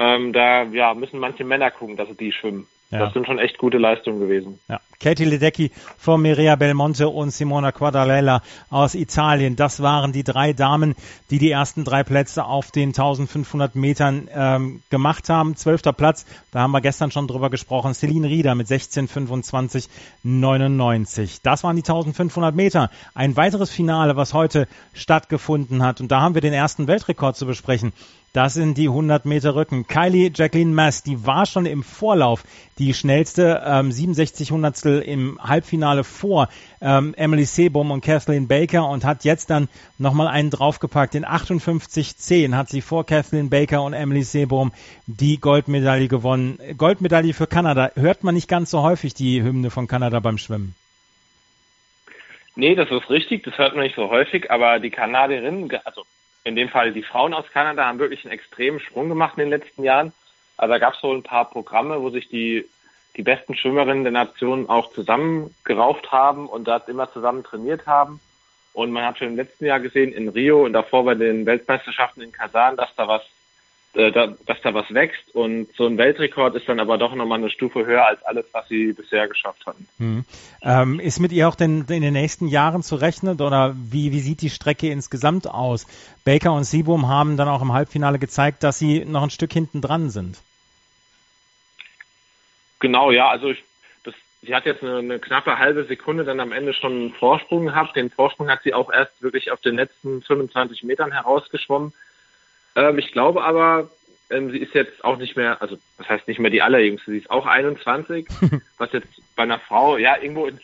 Ähm, 0.00 0.32
da 0.32 0.64
ja, 0.64 0.94
müssen 0.94 1.18
manche 1.18 1.44
Männer 1.44 1.70
gucken, 1.70 1.96
dass 1.96 2.08
sie 2.08 2.16
die 2.16 2.32
schwimmen. 2.32 2.68
Ja. 2.90 3.00
Das 3.00 3.12
sind 3.12 3.26
schon 3.26 3.38
echt 3.38 3.58
gute 3.58 3.76
Leistungen 3.76 4.18
gewesen. 4.18 4.60
Ja. 4.66 4.80
Katie 4.98 5.26
Ledecky 5.26 5.70
von 5.98 6.22
Mireia 6.22 6.56
Belmonte 6.56 7.10
und 7.10 7.30
Simona 7.30 7.70
Quadarella 7.70 8.40
aus 8.70 8.94
Italien. 8.94 9.56
Das 9.56 9.82
waren 9.82 10.12
die 10.12 10.24
drei 10.24 10.54
Damen, 10.54 10.94
die 11.30 11.38
die 11.38 11.50
ersten 11.50 11.84
drei 11.84 12.02
Plätze 12.02 12.46
auf 12.46 12.70
den 12.70 12.88
1500 12.88 13.76
Metern 13.76 14.30
ähm, 14.34 14.80
gemacht 14.88 15.28
haben. 15.28 15.54
Zwölfter 15.54 15.92
Platz, 15.92 16.24
da 16.50 16.60
haben 16.60 16.70
wir 16.70 16.80
gestern 16.80 17.10
schon 17.10 17.28
drüber 17.28 17.50
gesprochen, 17.50 17.92
Celine 17.92 18.28
Rieder 18.28 18.54
mit 18.54 18.68
16,25,99. 18.68 21.40
Das 21.42 21.62
waren 21.62 21.76
die 21.76 21.82
1500 21.82 22.54
Meter. 22.54 22.90
Ein 23.14 23.36
weiteres 23.36 23.70
Finale, 23.70 24.16
was 24.16 24.32
heute 24.32 24.66
stattgefunden 24.94 25.82
hat. 25.82 26.00
Und 26.00 26.10
da 26.10 26.22
haben 26.22 26.34
wir 26.34 26.42
den 26.42 26.54
ersten 26.54 26.86
Weltrekord 26.88 27.36
zu 27.36 27.44
besprechen. 27.44 27.92
Das 28.34 28.54
sind 28.54 28.76
die 28.76 28.88
100 28.88 29.24
Meter 29.24 29.54
Rücken. 29.54 29.86
Kylie 29.86 30.30
Jacqueline 30.34 30.74
Mass, 30.74 31.02
die 31.02 31.26
war 31.26 31.46
schon 31.46 31.64
im 31.64 31.82
Vorlauf 31.82 32.44
die 32.78 32.92
schnellste, 32.92 33.62
ähm, 33.64 33.90
67 33.90 34.50
Hundertstel 34.50 35.00
im 35.00 35.38
Halbfinale 35.42 36.04
vor 36.04 36.48
ähm, 36.82 37.14
Emily 37.16 37.46
Seebohm 37.46 37.90
und 37.90 38.04
Kathleen 38.04 38.46
Baker 38.46 38.88
und 38.88 39.04
hat 39.04 39.24
jetzt 39.24 39.48
dann 39.48 39.68
nochmal 39.96 40.28
einen 40.28 40.50
draufgepackt. 40.50 41.14
In 41.14 41.24
58,10 41.24 42.54
hat 42.54 42.68
sie 42.68 42.82
vor 42.82 43.06
Kathleen 43.06 43.48
Baker 43.48 43.82
und 43.82 43.94
Emily 43.94 44.22
Seebohm 44.22 44.72
die 45.06 45.40
Goldmedaille 45.40 46.08
gewonnen. 46.08 46.58
Goldmedaille 46.76 47.32
für 47.32 47.46
Kanada. 47.46 47.90
Hört 47.94 48.24
man 48.24 48.34
nicht 48.34 48.48
ganz 48.48 48.70
so 48.70 48.82
häufig 48.82 49.14
die 49.14 49.42
Hymne 49.42 49.70
von 49.70 49.86
Kanada 49.86 50.20
beim 50.20 50.36
Schwimmen. 50.36 50.74
Nee, 52.56 52.74
das 52.74 52.90
ist 52.90 53.08
richtig, 53.08 53.44
das 53.44 53.56
hört 53.56 53.74
man 53.74 53.84
nicht 53.84 53.94
so 53.96 54.10
häufig, 54.10 54.50
aber 54.50 54.80
die 54.80 54.90
Kanaderinnen, 54.90 55.70
also 55.84 56.02
in 56.48 56.56
dem 56.56 56.68
Fall 56.68 56.92
die 56.92 57.02
Frauen 57.02 57.34
aus 57.34 57.48
Kanada 57.52 57.86
haben 57.86 57.98
wirklich 57.98 58.24
einen 58.24 58.32
extremen 58.32 58.80
Sprung 58.80 59.08
gemacht 59.08 59.34
in 59.36 59.50
den 59.50 59.60
letzten 59.60 59.84
Jahren. 59.84 60.12
Also 60.56 60.72
da 60.72 60.78
gab 60.78 60.94
es 60.94 61.02
wohl 61.02 61.16
ein 61.16 61.22
paar 61.22 61.48
Programme, 61.48 62.00
wo 62.02 62.10
sich 62.10 62.28
die, 62.28 62.68
die 63.16 63.22
besten 63.22 63.54
Schwimmerinnen 63.54 64.02
der 64.02 64.12
Nation 64.12 64.68
auch 64.68 64.92
zusammengerauft 64.92 66.10
haben 66.10 66.48
und 66.48 66.66
da 66.66 66.78
immer 66.88 67.12
zusammen 67.12 67.44
trainiert 67.44 67.86
haben. 67.86 68.20
Und 68.72 68.90
man 68.90 69.04
hat 69.04 69.18
schon 69.18 69.28
im 69.28 69.36
letzten 69.36 69.66
Jahr 69.66 69.80
gesehen 69.80 70.12
in 70.12 70.28
Rio 70.28 70.64
und 70.64 70.72
davor 70.72 71.04
bei 71.04 71.14
den 71.14 71.46
Weltmeisterschaften 71.46 72.22
in 72.22 72.32
Kasan, 72.32 72.76
dass 72.76 72.94
da 72.96 73.06
was 73.06 73.22
äh, 73.98 74.12
da, 74.12 74.28
dass 74.46 74.60
da 74.62 74.72
was 74.74 74.94
wächst 74.94 75.34
und 75.34 75.74
so 75.74 75.86
ein 75.86 75.98
Weltrekord 75.98 76.54
ist 76.54 76.68
dann 76.68 76.78
aber 76.78 76.98
doch 76.98 77.16
nochmal 77.16 77.38
eine 77.38 77.50
Stufe 77.50 77.84
höher 77.84 78.06
als 78.06 78.22
alles, 78.22 78.46
was 78.52 78.68
sie 78.68 78.92
bisher 78.92 79.26
geschafft 79.26 79.66
hatten. 79.66 79.88
Hm. 79.98 80.24
Ähm, 80.62 81.00
ist 81.00 81.18
mit 81.18 81.32
ihr 81.32 81.48
auch 81.48 81.56
denn 81.56 81.84
in 81.88 82.02
den 82.02 82.12
nächsten 82.12 82.46
Jahren 82.46 82.84
zu 82.84 82.94
rechnen 82.94 83.40
oder 83.40 83.74
wie, 83.76 84.12
wie 84.12 84.20
sieht 84.20 84.40
die 84.40 84.50
Strecke 84.50 84.88
insgesamt 84.88 85.48
aus? 85.48 85.88
Baker 86.24 86.52
und 86.52 86.62
Siebum 86.62 87.08
haben 87.08 87.36
dann 87.36 87.48
auch 87.48 87.60
im 87.60 87.72
Halbfinale 87.72 88.20
gezeigt, 88.20 88.62
dass 88.62 88.78
sie 88.78 89.04
noch 89.04 89.24
ein 89.24 89.30
Stück 89.30 89.52
hinten 89.52 89.80
dran 89.80 90.10
sind. 90.10 90.38
Genau, 92.78 93.10
ja, 93.10 93.28
also 93.28 93.48
ich, 93.48 93.64
das, 94.04 94.14
sie 94.42 94.54
hat 94.54 94.64
jetzt 94.64 94.84
eine, 94.84 94.98
eine 94.98 95.18
knappe 95.18 95.58
halbe 95.58 95.82
Sekunde 95.82 96.24
dann 96.24 96.38
am 96.38 96.52
Ende 96.52 96.72
schon 96.72 96.92
einen 96.92 97.12
Vorsprung 97.14 97.66
gehabt. 97.66 97.96
Den 97.96 98.10
Vorsprung 98.10 98.48
hat 98.48 98.62
sie 98.62 98.74
auch 98.74 98.92
erst 98.92 99.20
wirklich 99.20 99.50
auf 99.50 99.60
den 99.60 99.74
letzten 99.74 100.22
25 100.22 100.84
Metern 100.84 101.10
herausgeschwommen. 101.10 101.92
Ähm, 102.78 102.98
ich 102.98 103.10
glaube 103.10 103.42
aber, 103.42 103.90
ähm, 104.30 104.50
sie 104.52 104.58
ist 104.58 104.72
jetzt 104.72 105.04
auch 105.04 105.16
nicht 105.16 105.36
mehr, 105.36 105.60
also 105.60 105.76
das 105.98 106.08
heißt 106.08 106.28
nicht 106.28 106.38
mehr 106.38 106.50
die 106.50 106.62
allerjüngste, 106.62 107.10
sie 107.10 107.18
ist 107.18 107.30
auch 107.30 107.46
21, 107.46 108.28
was 108.78 108.92
jetzt 108.92 109.08
bei 109.34 109.42
einer 109.42 109.58
Frau, 109.58 109.96
ja, 109.96 110.16
irgendwo, 110.20 110.46
es 110.46 110.54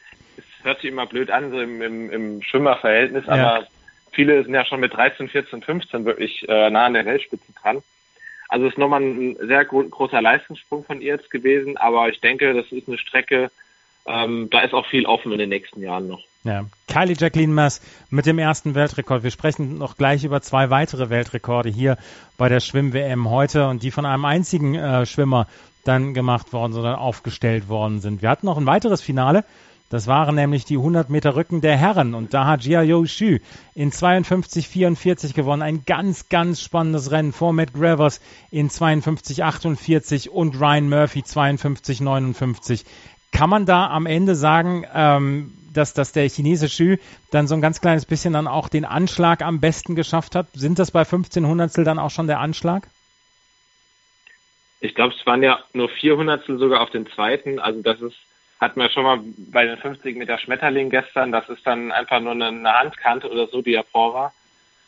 hört 0.62 0.80
sich 0.80 0.90
immer 0.90 1.06
blöd 1.06 1.30
an, 1.30 1.50
so 1.50 1.61
im, 1.61 1.83
im, 1.83 2.11
im 2.11 2.42
Schwimmerverhältnis, 2.42 3.26
ja. 3.26 3.33
aber 3.33 3.66
viele 4.12 4.44
sind 4.44 4.54
ja 4.54 4.64
schon 4.64 4.80
mit 4.80 4.94
13, 4.94 5.28
14, 5.28 5.62
15 5.62 6.04
wirklich 6.04 6.49
äh, 6.49 6.71
nah 6.71 6.87
an 6.87 6.94
der 6.94 7.04
Weltspitze 7.04 7.52
dran. 7.61 7.83
Also 8.49 8.66
es 8.66 8.75
ist 8.75 8.78
nochmal 8.78 9.02
ein 9.02 9.37
sehr 9.49 9.64
großer 9.64 10.23
Leistungssprung 10.23 10.85
von 10.85 11.00
ihr 11.00 11.14
jetzt 11.14 11.30
gewesen, 11.30 11.76
aber 11.76 12.09
ich 12.11 12.21
denke, 12.21 12.54
das 12.54 12.71
ist 12.71 12.87
eine 12.87 12.99
Strecke, 12.99 13.50
ähm, 14.06 14.49
da 14.50 14.61
ist 14.61 14.75
auch 14.75 14.87
viel 14.87 15.06
offen 15.06 15.33
in 15.33 15.38
den 15.38 15.49
nächsten 15.49 15.83
Jahren 15.83 16.06
noch. 16.06 16.23
Ja, 16.44 16.66
Kylie 16.88 17.16
Jacqueline 17.18 17.54
Mass 17.54 17.80
mit 18.10 18.26
dem 18.26 18.38
ersten 18.38 18.74
Weltrekord. 18.74 19.22
Wir 19.22 19.30
sprechen 19.30 19.78
noch 19.78 19.96
gleich 19.96 20.24
über 20.24 20.42
zwei 20.42 20.68
weitere 20.68 21.08
Weltrekorde 21.08 21.70
hier 21.70 21.96
bei 22.36 22.50
der 22.50 22.60
Schwimm-WM 22.60 23.30
heute 23.30 23.66
und 23.66 23.82
die 23.82 23.90
von 23.90 24.04
einem 24.04 24.26
einzigen 24.26 24.74
äh, 24.74 25.06
Schwimmer 25.06 25.46
dann 25.84 26.12
gemacht 26.12 26.52
worden, 26.52 26.74
sondern 26.74 26.96
aufgestellt 26.96 27.70
worden 27.70 28.02
sind. 28.02 28.20
Wir 28.20 28.28
hatten 28.28 28.44
noch 28.44 28.58
ein 28.58 28.66
weiteres 28.66 29.00
Finale. 29.00 29.44
Das 29.88 30.06
waren 30.06 30.34
nämlich 30.34 30.66
die 30.66 30.76
100 30.76 31.08
Meter 31.08 31.34
Rücken 31.34 31.62
der 31.62 31.78
Herren 31.78 32.12
und 32.12 32.34
da 32.34 32.46
hat 32.46 32.64
Jia 32.64 32.84
Xu 32.84 33.38
in 33.74 33.90
52,44 33.90 35.32
gewonnen. 35.32 35.62
Ein 35.62 35.84
ganz, 35.86 36.28
ganz 36.28 36.60
spannendes 36.60 37.10
Rennen 37.10 37.32
vor 37.32 37.54
Matt 37.54 37.72
Gravers 37.72 38.20
in 38.50 38.68
52,48 38.68 40.28
und 40.28 40.60
Ryan 40.60 40.90
Murphy 40.90 41.20
52,59. 41.20 42.84
Kann 43.32 43.48
man 43.48 43.64
da 43.64 43.88
am 43.88 44.04
Ende 44.04 44.34
sagen, 44.34 44.84
ähm, 44.94 45.52
dass, 45.76 45.94
dass 45.94 46.12
der 46.12 46.28
Chinese 46.28 46.66
Xu 46.68 46.96
dann 47.30 47.46
so 47.46 47.54
ein 47.54 47.60
ganz 47.60 47.80
kleines 47.80 48.06
bisschen 48.06 48.32
dann 48.32 48.46
auch 48.46 48.68
den 48.68 48.84
Anschlag 48.84 49.42
am 49.42 49.60
besten 49.60 49.94
geschafft 49.94 50.34
hat? 50.34 50.48
Sind 50.54 50.78
das 50.78 50.90
bei 50.90 51.04
15 51.04 51.46
Hundertstel 51.46 51.84
dann 51.84 51.98
auch 51.98 52.10
schon 52.10 52.26
der 52.26 52.40
Anschlag? 52.40 52.88
Ich 54.80 54.94
glaube, 54.94 55.14
es 55.18 55.26
waren 55.26 55.42
ja 55.42 55.60
nur 55.72 55.88
vier 55.88 56.16
Hundertstel 56.16 56.58
sogar 56.58 56.82
auf 56.82 56.90
den 56.90 57.06
zweiten. 57.06 57.58
Also 57.58 57.80
das 57.80 58.00
ist, 58.02 58.16
hatten 58.60 58.80
wir 58.80 58.90
schon 58.90 59.04
mal 59.04 59.20
bei 59.50 59.64
den 59.64 59.78
50 59.78 60.16
Meter 60.16 60.38
Schmetterling 60.38 60.90
gestern. 60.90 61.32
Das 61.32 61.48
ist 61.48 61.66
dann 61.66 61.90
einfach 61.90 62.20
nur 62.20 62.32
eine, 62.32 62.70
Handkante 62.70 63.30
oder 63.30 63.46
so, 63.46 63.62
die 63.62 63.80
vor 63.90 64.12
war. 64.12 64.34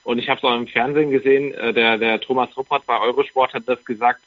Und 0.05 0.19
ich 0.19 0.29
habe 0.29 0.39
es 0.39 0.45
auch 0.45 0.55
im 0.55 0.69
Fernsehen 0.69 1.11
gesehen. 1.11 1.55
Äh, 1.55 1.73
der, 1.73 1.97
der 1.97 2.21
Thomas 2.21 2.55
Ruppert 2.57 2.85
bei 2.87 3.01
Eurosport 3.01 3.55
hat 3.55 3.63
das 3.67 3.85
gesagt. 3.85 4.21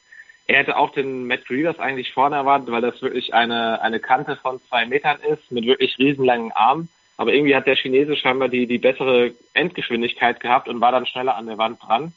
Er 0.50 0.58
hätte 0.58 0.76
auch 0.76 0.90
den 0.90 1.28
Matt 1.28 1.48
Reavers 1.48 1.78
eigentlich 1.78 2.12
vorne 2.12 2.34
erwartet, 2.34 2.72
weil 2.72 2.80
das 2.80 3.00
wirklich 3.02 3.32
eine, 3.32 3.80
eine 3.82 4.00
Kante 4.00 4.34
von 4.34 4.60
zwei 4.68 4.84
Metern 4.84 5.18
ist, 5.20 5.52
mit 5.52 5.64
wirklich 5.64 5.96
riesenlangen 5.96 6.50
Armen. 6.50 6.88
Aber 7.16 7.32
irgendwie 7.32 7.54
hat 7.54 7.68
der 7.68 7.76
Chinese 7.76 8.16
scheinbar 8.16 8.48
die, 8.48 8.66
die 8.66 8.78
bessere 8.78 9.32
Endgeschwindigkeit 9.54 10.40
gehabt 10.40 10.68
und 10.68 10.80
war 10.80 10.90
dann 10.90 11.06
schneller 11.06 11.36
an 11.36 11.46
der 11.46 11.56
Wand 11.56 11.80
dran. 11.80 12.12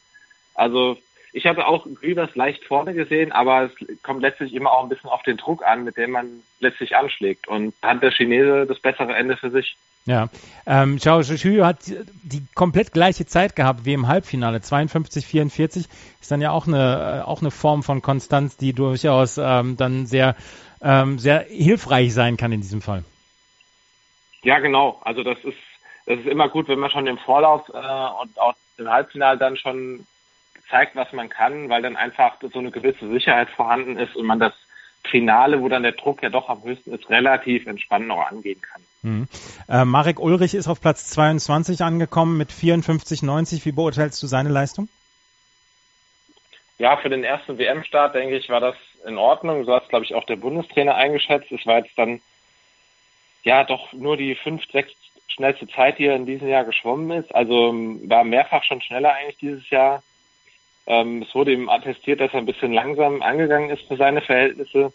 Also 0.56 0.98
ich 1.32 1.46
habe 1.46 1.68
auch 1.68 1.86
Reavers 2.02 2.34
leicht 2.34 2.64
vorne 2.64 2.96
gesehen, 2.96 3.32
aber 3.32 3.66
es 3.70 4.02
kommt 4.02 4.24
letztlich 4.24 4.56
immer 4.56 4.72
auch 4.72 4.82
ein 4.82 4.90
bisschen 4.90 5.12
auf 5.12 5.22
den 5.22 5.38
Druck 5.38 5.64
an, 5.64 5.84
mit 5.84 5.96
dem 5.98 6.10
man 6.10 6.42
letztlich 6.60 6.96
anschlägt. 6.96 7.48
Und 7.48 7.76
hat 7.84 8.02
der 8.02 8.10
Chinese 8.10 8.66
das 8.66 8.80
bessere 8.80 9.14
Ende 9.14 9.38
für 9.38 9.52
sich. 9.52 9.78
Ja, 10.06 10.28
ähm, 10.66 11.00
Zhao 11.00 11.22
Zhu 11.22 11.64
hat 11.64 11.78
die 11.88 12.46
komplett 12.56 12.92
gleiche 12.92 13.26
Zeit 13.26 13.56
gehabt 13.56 13.86
wie 13.86 13.94
im 13.94 14.08
Halbfinale, 14.08 14.60
52, 14.60 15.26
44. 15.26 15.88
Ist 16.20 16.32
dann 16.32 16.42
ja 16.42 16.52
auch 16.52 16.68
eine, 16.68 17.22
äh, 17.22 17.28
auch 17.28 17.40
eine 17.42 17.52
Form 17.52 17.84
von 17.84 18.02
Konstanz, 18.02 18.58
die 18.58 18.74
durchaus 18.74 19.38
ähm, 19.38 19.78
dann 19.78 20.06
sehr, 20.06 20.36
ähm, 20.82 21.20
sehr 21.20 21.46
hilfreich 21.48 22.14
sein 22.14 22.36
kann 22.36 22.52
in 22.52 22.60
diesem 22.60 22.82
Fall. 22.82 23.06
Ja, 24.42 24.60
genau. 24.60 25.00
Also 25.06 25.24
das 25.24 25.40
ist, 25.40 25.58
das 26.06 26.20
ist 26.20 26.28
immer 26.28 26.50
gut, 26.50 26.68
wenn 26.68 26.80
man 26.80 26.92
schon 26.92 27.08
im 27.08 27.18
Vorlauf 27.18 27.70
äh, 27.70 28.22
und 28.22 28.38
auch 28.40 28.56
im 28.78 28.90
Halbfinale 28.90 29.38
dann 29.38 29.56
schon 29.56 30.06
zeigt, 30.70 30.98
was 30.98 31.14
man 31.14 31.30
kann, 31.30 31.70
weil 31.70 31.82
dann 31.82 31.96
einfach 31.96 32.36
so 32.42 32.60
eine 32.60 32.72
gewisse 32.72 33.10
Sicherheit 33.10 33.50
vorhanden 33.50 33.98
ist 33.98 34.18
und 34.18 34.26
man 34.26 34.40
das 34.40 34.54
Finale, 35.06 35.62
wo 35.62 35.70
dann 35.70 35.84
der 35.84 35.92
Druck 35.94 36.24
ja 36.24 36.30
doch 36.30 36.50
am 36.50 36.64
höchsten 36.64 36.94
ist, 36.94 37.10
relativ 37.10 37.68
entspannt 37.68 38.08
noch 38.08 38.26
angehen 38.26 38.62
kann. 38.62 38.82
Mhm. 39.04 39.28
Äh, 39.70 39.86
Marek 39.86 40.20
Ulrich 40.20 40.56
ist 40.56 40.68
auf 40.68 40.82
Platz 40.82 41.10
22 41.10 41.82
angekommen 41.82 42.38
mit 42.38 42.52
54,90. 42.52 43.66
Wie 43.66 43.72
beurteilst 43.72 44.24
du 44.24 44.28
seine 44.28 44.50
Leistung? 44.50 44.90
Ja, 46.80 46.98
für 46.98 47.10
den 47.10 47.24
ersten 47.24 47.58
WM-Start, 47.58 48.16
denke 48.16 48.38
ich, 48.38 48.50
war 48.50 48.62
das 48.62 48.76
in 49.06 49.18
Ordnung. 49.18 49.66
So 49.66 49.76
hat 49.76 49.84
es, 49.84 49.90
glaube 49.90 50.06
ich, 50.06 50.16
auch 50.16 50.26
der 50.26 50.38
Bundestrainer 50.38 50.96
eingeschätzt. 50.96 51.52
Es 51.52 51.66
war 51.66 51.78
jetzt 51.78 51.98
dann 51.98 52.22
ja 53.44 53.64
doch 53.64 53.92
nur 53.94 54.18
die 54.18 54.36
fünf, 54.36 54.64
sechs 54.72 54.94
schnellste 55.28 55.68
Zeit, 55.68 56.00
die 56.00 56.06
er 56.06 56.16
in 56.16 56.26
diesem 56.26 56.48
Jahr 56.48 56.64
geschwommen 56.64 57.12
ist. 57.12 57.34
Also 57.36 57.70
ähm, 57.70 58.10
war 58.10 58.24
mehrfach 58.24 58.64
schon 58.64 58.82
schneller 58.82 59.14
eigentlich 59.14 59.38
dieses 59.38 59.70
Jahr. 59.70 60.02
Ähm, 60.86 61.24
es 61.24 61.34
wurde 61.36 61.54
ihm 61.54 61.70
attestiert, 61.70 62.22
dass 62.22 62.34
er 62.34 62.40
ein 62.40 62.46
bisschen 62.46 62.72
langsam 62.72 63.22
angegangen 63.22 63.70
ist 63.70 63.84
für 63.88 63.98
seine 63.98 64.22
Verhältnisse. 64.22 64.94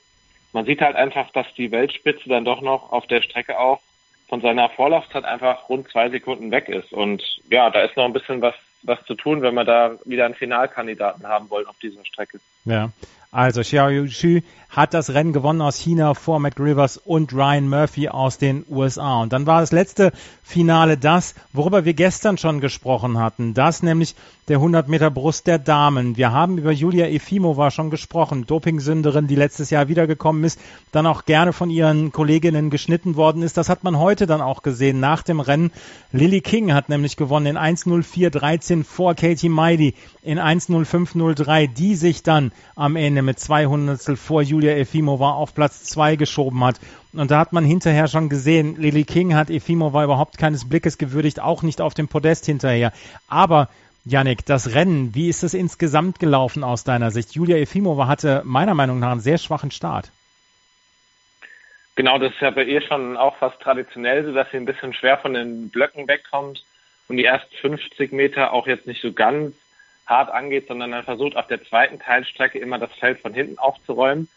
Man 0.52 0.64
sieht 0.64 0.80
halt 0.80 0.96
einfach, 0.96 1.30
dass 1.30 1.46
die 1.54 1.70
Weltspitze 1.70 2.28
dann 2.28 2.44
doch 2.44 2.60
noch 2.60 2.92
auf 2.92 3.06
der 3.06 3.22
Strecke 3.22 3.58
auch 3.58 3.80
von 4.28 4.40
seiner 4.40 4.68
Vorlaufzeit 4.68 5.25
einfach 5.25 5.68
rund 5.68 5.88
zwei 5.90 6.11
Sekunden 6.11 6.50
weg 6.50 6.68
ist. 6.68 6.92
Und 6.92 7.23
ja, 7.50 7.70
da 7.70 7.80
ist 7.80 7.97
noch 7.97 8.04
ein 8.04 8.12
bisschen 8.12 8.42
was, 8.42 8.54
was 8.82 9.02
zu 9.04 9.14
tun, 9.14 9.42
wenn 9.42 9.54
wir 9.54 9.64
da 9.64 9.97
wieder 10.04 10.26
einen 10.26 10.35
Finalkandidaten 10.35 11.26
haben 11.26 11.50
wollen 11.50 11.66
auf 11.66 11.78
dieser 11.78 12.04
Strecke. 12.04 12.38
Ja, 12.64 12.90
also 13.30 13.61
Xiao 13.61 14.06
Xu 14.06 14.40
hat 14.68 14.92
das 14.92 15.11
Rennen 15.14 15.32
gewonnen 15.32 15.62
aus 15.62 15.78
China 15.78 16.14
vor 16.14 16.40
Matt 16.40 16.61
Rivers 16.61 16.99
und 16.99 17.32
Ryan 17.32 17.68
Murphy 17.68 18.08
aus 18.08 18.37
den 18.37 18.64
USA. 18.68 19.23
Und 19.23 19.32
dann 19.32 19.47
war 19.47 19.61
das 19.61 19.73
letzte 19.73 20.12
Finale 20.42 20.99
das, 20.99 21.35
worüber 21.52 21.85
wir 21.85 21.94
gestern 21.94 22.37
schon 22.37 22.61
gesprochen 22.61 23.18
hatten. 23.18 23.54
Das 23.54 23.82
nämlich 23.82 24.14
der 24.49 24.58
100 24.58 24.88
Meter 24.88 25.11
Brust 25.11 25.47
der 25.47 25.58
Damen. 25.58 26.16
Wir 26.16 26.32
haben 26.32 26.58
über 26.58 26.73
Julia 26.73 27.06
Efimova 27.06 27.70
schon 27.70 27.90
gesprochen, 27.90 28.47
Dopingsünderin, 28.47 29.26
die 29.26 29.35
letztes 29.35 29.70
Jahr 29.70 29.88
wiedergekommen 29.88 30.44
ist, 30.44 30.61
dann 30.92 31.06
auch 31.06 31.25
gerne 31.25 31.52
von 31.52 31.70
ihren 31.70 32.12
Kolleginnen 32.12 32.70
geschnitten 32.70 33.16
worden 33.16 33.42
ist. 33.42 33.56
Das 33.56 33.68
hat 33.68 33.85
man 33.85 33.99
heute 33.99 34.26
dann 34.26 34.40
auch 34.40 34.62
gesehen 34.62 35.00
nach 35.00 35.23
dem 35.23 35.40
Rennen. 35.40 35.70
Lily 36.12 36.40
King 36.40 36.73
hat 36.73 36.88
nämlich 36.88 37.16
gewonnen 37.16 37.47
in 37.47 37.58
1.04.13 37.58 38.85
vor 38.85 39.14
Katie 39.14 39.49
Meidi 39.49 39.94
in 40.23 40.38
1.05.03, 40.38 41.68
die 41.73 41.94
sich 41.94 42.23
dann 42.23 42.52
am 42.76 42.97
Ende 42.97 43.17
mit 43.22 43.38
200 43.38 44.18
vor 44.18 44.42
Julia 44.42 44.76
Efimova 44.76 45.32
auf 45.32 45.54
Platz 45.54 45.84
2 45.84 46.16
geschoben 46.16 46.64
hat. 46.64 46.80
Und 47.12 47.30
da 47.30 47.38
hat 47.38 47.52
man 47.52 47.64
hinterher 47.64 48.06
schon 48.08 48.28
gesehen, 48.28 48.76
Lily 48.76 49.04
King 49.04 49.34
hat 49.34 49.50
Efimova 49.50 50.04
überhaupt 50.04 50.38
keines 50.38 50.68
Blickes 50.68 50.98
gewürdigt, 50.98 51.40
auch 51.40 51.62
nicht 51.62 51.80
auf 51.80 51.94
dem 51.94 52.08
Podest 52.08 52.46
hinterher. 52.46 52.92
Aber 53.28 53.68
Janik, 54.04 54.46
das 54.46 54.75
Rennen, 54.75 55.14
wie 55.14 55.28
ist 55.28 55.42
es 55.42 55.54
insgesamt 55.54 56.18
gelaufen 56.18 56.64
aus 56.64 56.84
deiner 56.84 57.10
Sicht? 57.10 57.34
Julia 57.34 57.56
Efimova 57.56 58.06
hatte 58.06 58.42
meiner 58.44 58.75
Meinung 58.75 58.98
nach 58.98 59.12
einen 59.12 59.20
sehr 59.20 59.38
schwachen 59.38 59.70
Start. 59.70 60.10
Genau, 61.94 62.18
das 62.18 62.32
ist 62.32 62.40
ja 62.40 62.50
bei 62.50 62.64
ihr 62.64 62.80
schon 62.80 63.16
auch 63.16 63.37
fast 63.37 63.60
traditionell 63.60 64.25
so, 64.25 64.32
dass 64.32 64.50
sie 64.50 64.56
ein 64.56 64.66
bisschen 64.66 64.94
schwer 64.94 65.18
von 65.18 65.34
den 65.34 65.68
Blöcken 65.68 66.06
wegkommt 66.06 66.62
und 67.08 67.16
die 67.16 67.25
ersten 67.25 67.52
50 67.56 68.12
Meter 68.12 68.52
auch 68.52 68.66
jetzt 68.66 68.87
nicht 68.87 69.02
so 69.02 69.12
ganz 69.12 69.54
hart 70.08 70.30
angeht, 70.30 70.66
sondern 70.68 70.90
dann 70.90 71.04
versucht 71.04 71.36
auf 71.36 71.46
der 71.46 71.62
zweiten 71.64 71.98
Teilstrecke 71.98 72.58
immer 72.58 72.78
das 72.78 72.92
Feld 72.94 73.20
von 73.20 73.34
hinten 73.34 73.58
aufzuräumen. 73.58 74.28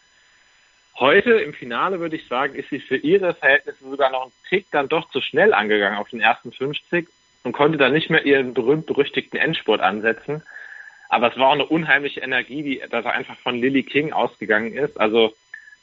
Heute 0.98 1.32
im 1.32 1.54
Finale 1.54 2.00
würde 2.00 2.16
ich 2.16 2.28
sagen, 2.28 2.54
ist 2.54 2.68
sie 2.68 2.80
für 2.80 2.96
ihre 2.96 3.34
Verhältnisse 3.34 3.88
sogar 3.88 4.10
noch 4.10 4.24
einen 4.24 4.32
Tick 4.48 4.66
dann 4.70 4.88
doch 4.88 5.10
zu 5.10 5.22
schnell 5.22 5.54
angegangen 5.54 5.98
auf 5.98 6.10
den 6.10 6.20
ersten 6.20 6.52
50 6.52 7.08
und 7.44 7.52
konnte 7.52 7.78
dann 7.78 7.92
nicht 7.92 8.10
mehr 8.10 8.24
ihren 8.26 8.52
berühmt-berüchtigten 8.52 9.38
Endspurt 9.38 9.80
ansetzen. 9.80 10.42
Aber 11.08 11.30
es 11.30 11.38
war 11.38 11.48
auch 11.48 11.54
eine 11.54 11.66
unheimliche 11.66 12.20
Energie, 12.20 12.62
die 12.62 12.82
da 12.90 13.00
einfach 13.00 13.36
von 13.38 13.56
Lily 13.56 13.82
King 13.82 14.12
ausgegangen 14.12 14.72
ist. 14.72 15.00
Also 15.00 15.34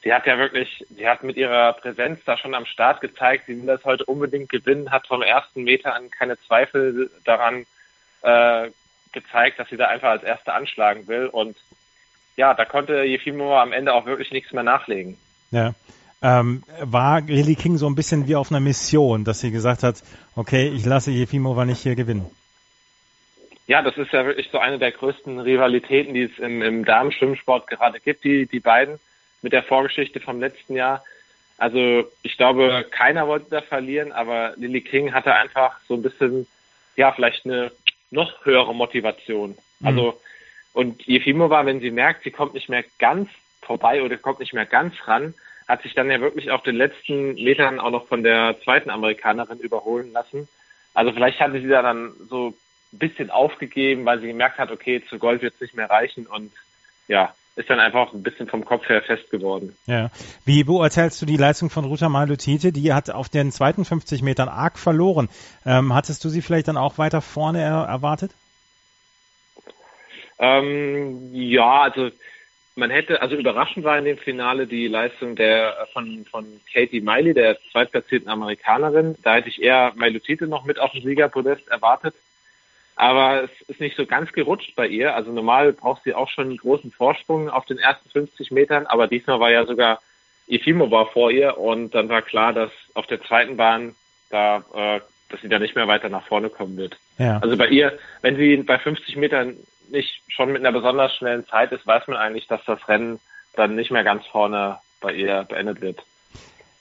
sie 0.02 0.12
hat 0.12 0.26
ja 0.26 0.38
wirklich, 0.38 0.84
sie 0.88 1.08
hat 1.08 1.24
mit 1.24 1.36
ihrer 1.36 1.72
Präsenz 1.74 2.20
da 2.24 2.36
schon 2.36 2.54
am 2.54 2.66
Start 2.66 3.00
gezeigt, 3.00 3.46
sie 3.46 3.58
will 3.58 3.66
das 3.66 3.84
heute 3.84 4.04
unbedingt 4.04 4.48
gewinnen, 4.48 4.90
hat 4.90 5.06
vom 5.08 5.22
ersten 5.22 5.64
Meter 5.64 5.94
an 5.94 6.10
keine 6.10 6.38
Zweifel 6.40 7.10
daran 7.24 7.66
äh, 8.22 8.70
gezeigt, 9.12 9.58
dass 9.58 9.68
sie 9.68 9.76
da 9.76 9.86
einfach 9.86 10.10
als 10.10 10.22
Erste 10.22 10.52
anschlagen 10.52 11.06
will. 11.08 11.26
Und 11.26 11.56
ja, 12.36 12.54
da 12.54 12.64
konnte 12.64 13.02
Jefimova 13.02 13.62
am 13.62 13.72
Ende 13.72 13.92
auch 13.92 14.06
wirklich 14.06 14.30
nichts 14.30 14.52
mehr 14.52 14.62
nachlegen. 14.62 15.16
Ja 15.50 15.74
ähm, 16.22 16.62
war 16.80 17.22
Lily 17.22 17.54
King 17.54 17.78
so 17.78 17.86
ein 17.86 17.94
bisschen 17.94 18.28
wie 18.28 18.36
auf 18.36 18.50
einer 18.50 18.60
Mission, 18.60 19.24
dass 19.24 19.40
sie 19.40 19.50
gesagt 19.50 19.82
hat, 19.82 20.02
okay, 20.36 20.68
ich 20.68 20.84
lasse 20.84 21.10
Jefimova 21.10 21.64
nicht 21.64 21.82
hier 21.82 21.94
gewinnen. 21.94 22.30
Ja, 23.66 23.82
das 23.82 23.96
ist 23.96 24.12
ja 24.12 24.26
wirklich 24.26 24.48
so 24.50 24.58
eine 24.58 24.78
der 24.78 24.90
größten 24.90 25.38
Rivalitäten, 25.38 26.12
die 26.12 26.24
es 26.24 26.38
im, 26.38 26.60
im 26.60 26.84
Damenschwimmsport 26.84 27.68
gerade 27.68 28.00
gibt, 28.00 28.24
die, 28.24 28.46
die 28.46 28.60
beiden 28.60 28.98
mit 29.42 29.52
der 29.52 29.62
Vorgeschichte 29.62 30.20
vom 30.20 30.40
letzten 30.40 30.74
Jahr. 30.74 31.04
Also 31.56 32.04
ich 32.22 32.36
glaube, 32.36 32.84
keiner 32.90 33.28
wollte 33.28 33.50
da 33.50 33.60
verlieren, 33.60 34.12
aber 34.12 34.54
Lily 34.56 34.80
King 34.80 35.12
hatte 35.12 35.34
einfach 35.34 35.78
so 35.86 35.94
ein 35.94 36.02
bisschen, 36.02 36.46
ja, 36.96 37.12
vielleicht 37.12 37.46
eine 37.46 37.70
noch 38.10 38.44
höhere 38.44 38.74
Motivation. 38.74 39.56
Mhm. 39.80 39.86
Also 39.86 40.20
und 40.72 41.02
Jefimova, 41.02 41.66
wenn 41.66 41.80
sie 41.80 41.90
merkt, 41.90 42.22
sie 42.22 42.30
kommt 42.30 42.54
nicht 42.54 42.68
mehr 42.68 42.84
ganz 42.98 43.28
vorbei 43.62 44.02
oder 44.02 44.16
kommt 44.16 44.40
nicht 44.40 44.54
mehr 44.54 44.66
ganz 44.66 44.94
ran, 45.06 45.34
hat 45.66 45.82
sich 45.82 45.94
dann 45.94 46.10
ja 46.10 46.20
wirklich 46.20 46.50
auf 46.50 46.62
den 46.62 46.76
letzten 46.76 47.34
Metern 47.34 47.80
auch 47.80 47.90
noch 47.90 48.06
von 48.06 48.22
der 48.22 48.56
zweiten 48.62 48.90
Amerikanerin 48.90 49.58
überholen 49.58 50.12
lassen. 50.12 50.48
Also 50.94 51.12
vielleicht 51.12 51.40
hatte 51.40 51.60
sie 51.60 51.68
da 51.68 51.82
dann 51.82 52.12
so 52.28 52.54
ein 52.92 52.98
bisschen 52.98 53.30
aufgegeben, 53.30 54.04
weil 54.04 54.20
sie 54.20 54.28
gemerkt 54.28 54.58
hat, 54.58 54.70
okay, 54.70 55.02
zu 55.08 55.18
Gold 55.18 55.42
wird 55.42 55.54
es 55.54 55.60
nicht 55.60 55.74
mehr 55.74 55.90
reichen 55.90 56.26
und 56.26 56.52
ja, 57.08 57.34
ist 57.56 57.68
dann 57.68 57.80
einfach 57.80 58.12
ein 58.12 58.22
bisschen 58.22 58.48
vom 58.48 58.64
Kopf 58.64 58.88
her 58.88 59.02
fest 59.02 59.30
geworden. 59.30 59.76
Ja. 59.86 60.10
Wie 60.44 60.64
beurteilst 60.64 61.20
du 61.20 61.26
die 61.26 61.36
Leistung 61.36 61.70
von 61.70 61.84
Ruta 61.84 62.08
Malutite? 62.08 62.72
Die 62.72 62.92
hat 62.92 63.10
auf 63.10 63.28
den 63.28 63.52
zweiten 63.52 63.84
50 63.84 64.22
Metern 64.22 64.48
arg 64.48 64.78
verloren. 64.78 65.28
Ähm, 65.66 65.94
hattest 65.94 66.24
du 66.24 66.28
sie 66.28 66.42
vielleicht 66.42 66.68
dann 66.68 66.76
auch 66.76 66.98
weiter 66.98 67.20
vorne 67.20 67.60
er 67.60 67.84
erwartet? 67.84 68.32
Ähm, 70.38 71.34
ja, 71.34 71.82
also 71.82 72.10
man 72.76 72.90
hätte, 72.90 73.20
also 73.20 73.36
überraschend 73.36 73.84
war 73.84 73.98
in 73.98 74.06
dem 74.06 74.16
Finale 74.16 74.66
die 74.66 74.88
Leistung 74.88 75.36
der 75.36 75.86
von, 75.92 76.24
von 76.30 76.46
Katie 76.72 77.00
Miley, 77.00 77.34
der 77.34 77.58
zweitplatzierten 77.72 78.28
Amerikanerin. 78.28 79.16
Da 79.22 79.34
hätte 79.34 79.48
ich 79.48 79.62
eher 79.62 79.92
Mailutite 79.96 80.46
noch 80.46 80.64
mit 80.64 80.78
auf 80.78 80.92
dem 80.92 81.02
Siegerpodest 81.02 81.68
erwartet. 81.68 82.14
Aber 83.00 83.44
es 83.44 83.50
ist 83.66 83.80
nicht 83.80 83.96
so 83.96 84.04
ganz 84.04 84.30
gerutscht 84.30 84.76
bei 84.76 84.86
ihr. 84.86 85.14
Also 85.14 85.32
normal 85.32 85.72
braucht 85.72 86.02
sie 86.04 86.12
auch 86.12 86.28
schon 86.28 86.48
einen 86.48 86.58
großen 86.58 86.90
Vorsprung 86.90 87.48
auf 87.48 87.64
den 87.64 87.78
ersten 87.78 88.10
50 88.10 88.50
Metern, 88.50 88.84
aber 88.84 89.06
diesmal 89.06 89.40
war 89.40 89.50
ja 89.50 89.64
sogar 89.64 90.00
Efimova 90.46 91.06
vor 91.06 91.30
ihr 91.30 91.56
und 91.56 91.94
dann 91.94 92.10
war 92.10 92.20
klar, 92.20 92.52
dass 92.52 92.70
auf 92.92 93.06
der 93.06 93.22
zweiten 93.22 93.56
Bahn 93.56 93.94
da, 94.28 94.58
äh, 94.74 95.00
dass 95.30 95.40
sie 95.40 95.48
da 95.48 95.58
nicht 95.58 95.76
mehr 95.76 95.88
weiter 95.88 96.10
nach 96.10 96.26
vorne 96.26 96.50
kommen 96.50 96.76
wird. 96.76 96.98
Ja. 97.16 97.38
Also 97.38 97.56
bei 97.56 97.68
ihr, 97.68 97.98
wenn 98.20 98.36
sie 98.36 98.58
bei 98.58 98.78
50 98.78 99.16
Metern 99.16 99.56
nicht 99.90 100.20
schon 100.28 100.52
mit 100.52 100.60
einer 100.60 100.78
besonders 100.78 101.16
schnellen 101.16 101.46
Zeit 101.46 101.72
ist, 101.72 101.86
weiß 101.86 102.06
man 102.06 102.18
eigentlich, 102.18 102.48
dass 102.48 102.62
das 102.66 102.86
Rennen 102.86 103.18
dann 103.56 103.76
nicht 103.76 103.90
mehr 103.90 104.04
ganz 104.04 104.26
vorne 104.26 104.76
bei 105.00 105.14
ihr 105.14 105.46
beendet 105.48 105.80
wird. 105.80 106.02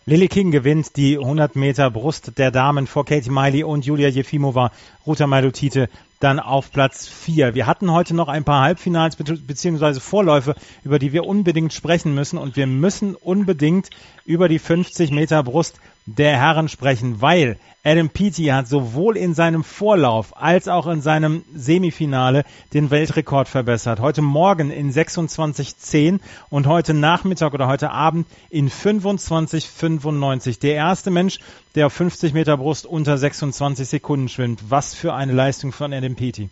Lily 0.05 0.27
King 0.27 0.51
gewinnt 0.51 0.97
die 0.97 1.17
100 1.17 1.55
Meter 1.55 1.91
Brust 1.91 2.37
der 2.39 2.51
Damen 2.51 2.87
vor 2.87 3.05
Katie 3.05 3.29
Miley 3.29 3.63
und 3.63 3.85
Julia 3.85 4.09
Jefimova, 4.09 4.71
Ruta 5.05 5.27
Mailutite 5.27 5.87
dann 6.19 6.39
auf 6.39 6.71
Platz 6.71 7.07
4. 7.07 7.55
Wir 7.55 7.65
hatten 7.65 7.91
heute 7.91 8.15
noch 8.15 8.27
ein 8.27 8.43
paar 8.43 8.61
Halbfinals 8.61 9.15
bzw. 9.15 9.99
Vorläufe, 9.99 10.55
über 10.83 10.99
die 10.99 11.13
wir 11.13 11.25
unbedingt 11.25 11.73
sprechen 11.73 12.13
müssen 12.13 12.37
und 12.37 12.55
wir 12.55 12.67
müssen 12.67 13.15
unbedingt 13.15 13.89
über 14.25 14.49
die 14.49 14.59
50 14.59 15.11
Meter 15.11 15.43
Brust 15.43 15.79
der 16.05 16.37
Herren 16.37 16.67
sprechen, 16.67 17.21
weil 17.21 17.57
Adam 17.81 18.09
Peaty 18.09 18.45
hat 18.47 18.67
sowohl 18.67 19.15
in 19.15 19.33
seinem 19.33 19.63
Vorlauf 19.63 20.35
als 20.35 20.67
auch 20.67 20.85
in 20.87 21.01
seinem 21.01 21.45
Semifinale 21.55 22.43
den 22.73 22.91
Weltrekord 22.91 23.47
verbessert. 23.47 24.01
Heute 24.01 24.21
Morgen 24.21 24.69
in 24.69 24.91
26,10 24.91 26.19
und 26.49 26.67
heute 26.67 26.93
Nachmittag 26.93 27.53
oder 27.53 27.67
heute 27.67 27.91
Abend 27.91 28.27
in 28.49 28.69
25,95. 28.69 30.59
Der 30.59 30.75
erste 30.75 31.09
Mensch, 31.09 31.39
der 31.75 31.85
auf 31.85 31.93
50 31.93 32.33
Meter 32.33 32.57
Brust 32.57 32.85
unter 32.85 33.17
26 33.17 33.87
Sekunden 33.87 34.27
schwimmt. 34.27 34.59
Was 34.67 34.93
für 34.93 35.13
eine 35.13 35.31
Leistung 35.31 35.71
von 35.71 35.93
Adam 35.93 36.08
Peaty. 36.15 36.49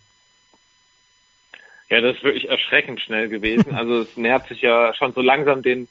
Ja, 1.89 2.01
das 2.01 2.17
ist 2.17 2.23
wirklich 2.23 2.49
erschreckend 2.49 2.99
schnell 3.01 3.29
gewesen. 3.29 3.73
Also 3.75 4.01
es 4.01 4.17
nähert 4.17 4.47
sich 4.47 4.61
ja 4.61 4.93
schon 4.93 5.13
so 5.13 5.21
langsam 5.21 5.61
den 5.61 5.87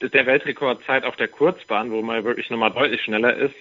der 0.00 0.26
Weltrekordzeit 0.26 1.04
auf 1.04 1.16
der 1.16 1.28
Kurzbahn, 1.28 1.90
wo 1.90 2.02
man 2.02 2.22
wirklich 2.22 2.50
nochmal 2.50 2.70
deutlich 2.70 3.00
schneller 3.00 3.34
ist. 3.34 3.54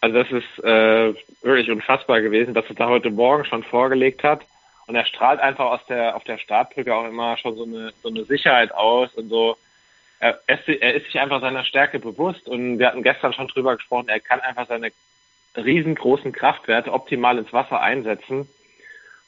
Also 0.00 0.22
das 0.22 0.30
ist 0.30 0.64
äh, 0.64 1.14
wirklich 1.42 1.70
unfassbar 1.70 2.22
gewesen, 2.22 2.54
dass 2.54 2.64
er 2.70 2.74
da 2.74 2.88
heute 2.88 3.10
Morgen 3.10 3.44
schon 3.44 3.62
vorgelegt 3.62 4.22
hat. 4.22 4.46
Und 4.86 4.94
er 4.94 5.04
strahlt 5.04 5.40
einfach 5.40 5.66
aus 5.66 5.80
der 5.86 6.16
auf 6.16 6.24
der 6.24 6.38
Startbrücke 6.38 6.94
auch 6.94 7.06
immer 7.06 7.36
schon 7.36 7.54
so 7.54 7.64
eine 7.64 7.92
so 8.02 8.08
eine 8.08 8.24
Sicherheit 8.24 8.72
aus 8.72 9.12
und 9.14 9.28
so. 9.28 9.56
Er, 10.20 10.40
er 10.46 10.94
ist 10.94 11.04
sich 11.04 11.20
einfach 11.20 11.40
seiner 11.40 11.64
Stärke 11.64 11.98
bewusst 11.98 12.48
und 12.48 12.78
wir 12.78 12.88
hatten 12.88 13.02
gestern 13.02 13.34
schon 13.34 13.48
drüber 13.48 13.76
gesprochen. 13.76 14.08
Er 14.08 14.20
kann 14.20 14.40
einfach 14.40 14.66
seine 14.66 14.90
riesengroßen 15.54 16.32
Kraftwerte 16.32 16.92
optimal 16.92 17.38
ins 17.38 17.52
Wasser 17.52 17.80
einsetzen 17.80 18.48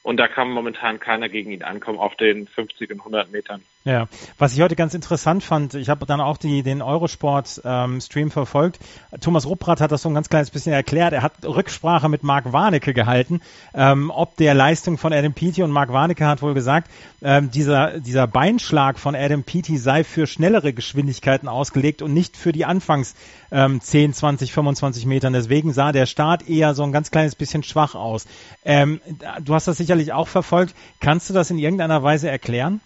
und 0.03 0.17
da 0.17 0.27
kann 0.27 0.49
momentan 0.49 0.99
keiner 0.99 1.29
gegen 1.29 1.51
ihn 1.51 1.63
ankommen 1.63 1.99
auf 1.99 2.15
den 2.15 2.47
50 2.47 2.91
und 2.91 2.99
100 2.99 3.31
Metern. 3.31 3.63
Ja, 3.83 4.07
was 4.37 4.53
ich 4.53 4.61
heute 4.61 4.75
ganz 4.75 4.93
interessant 4.93 5.43
fand, 5.43 5.73
ich 5.73 5.89
habe 5.89 6.05
dann 6.05 6.21
auch 6.21 6.37
die, 6.37 6.61
den 6.61 6.83
Eurosport-Stream 6.83 8.25
ähm, 8.27 8.31
verfolgt. 8.31 8.77
Thomas 9.21 9.47
Rupprath 9.47 9.81
hat 9.81 9.91
das 9.91 10.03
so 10.03 10.09
ein 10.09 10.13
ganz 10.13 10.29
kleines 10.29 10.51
bisschen 10.51 10.71
erklärt. 10.71 11.13
Er 11.13 11.23
hat 11.23 11.43
Rücksprache 11.43 12.07
mit 12.07 12.21
Marc 12.21 12.53
Warnecke 12.53 12.93
gehalten, 12.93 13.41
ähm, 13.73 14.11
ob 14.13 14.37
der 14.37 14.53
Leistung 14.53 14.99
von 14.99 15.13
Adam 15.13 15.33
Peaty 15.33 15.63
und 15.63 15.71
Marc 15.71 15.91
Warnecke 15.91 16.27
hat 16.27 16.43
wohl 16.43 16.53
gesagt, 16.53 16.91
ähm, 17.23 17.49
dieser, 17.49 17.99
dieser 17.99 18.27
Beinschlag 18.27 18.99
von 18.99 19.15
Adam 19.15 19.41
Peaty 19.43 19.77
sei 19.77 20.03
für 20.03 20.27
schnellere 20.27 20.73
Geschwindigkeiten 20.73 21.47
ausgelegt 21.47 22.03
und 22.03 22.13
nicht 22.13 22.37
für 22.37 22.51
die 22.51 22.65
Anfangs 22.65 23.15
ähm, 23.51 23.81
10, 23.81 24.13
20, 24.13 24.53
25 24.53 25.07
Metern. 25.07 25.33
Deswegen 25.33 25.73
sah 25.73 25.91
der 25.91 26.05
Start 26.05 26.47
eher 26.47 26.75
so 26.75 26.83
ein 26.83 26.91
ganz 26.91 27.09
kleines 27.09 27.33
bisschen 27.33 27.63
schwach 27.63 27.95
aus. 27.95 28.27
Ähm, 28.63 29.01
du 29.43 29.55
hast 29.55 29.67
das 29.67 29.77
sicherlich 29.77 30.13
auch 30.13 30.27
verfolgt. 30.27 30.75
Kannst 30.99 31.31
du 31.31 31.33
das 31.33 31.49
in 31.49 31.57
irgendeiner 31.57 32.03
Weise 32.03 32.29
erklären? 32.29 32.79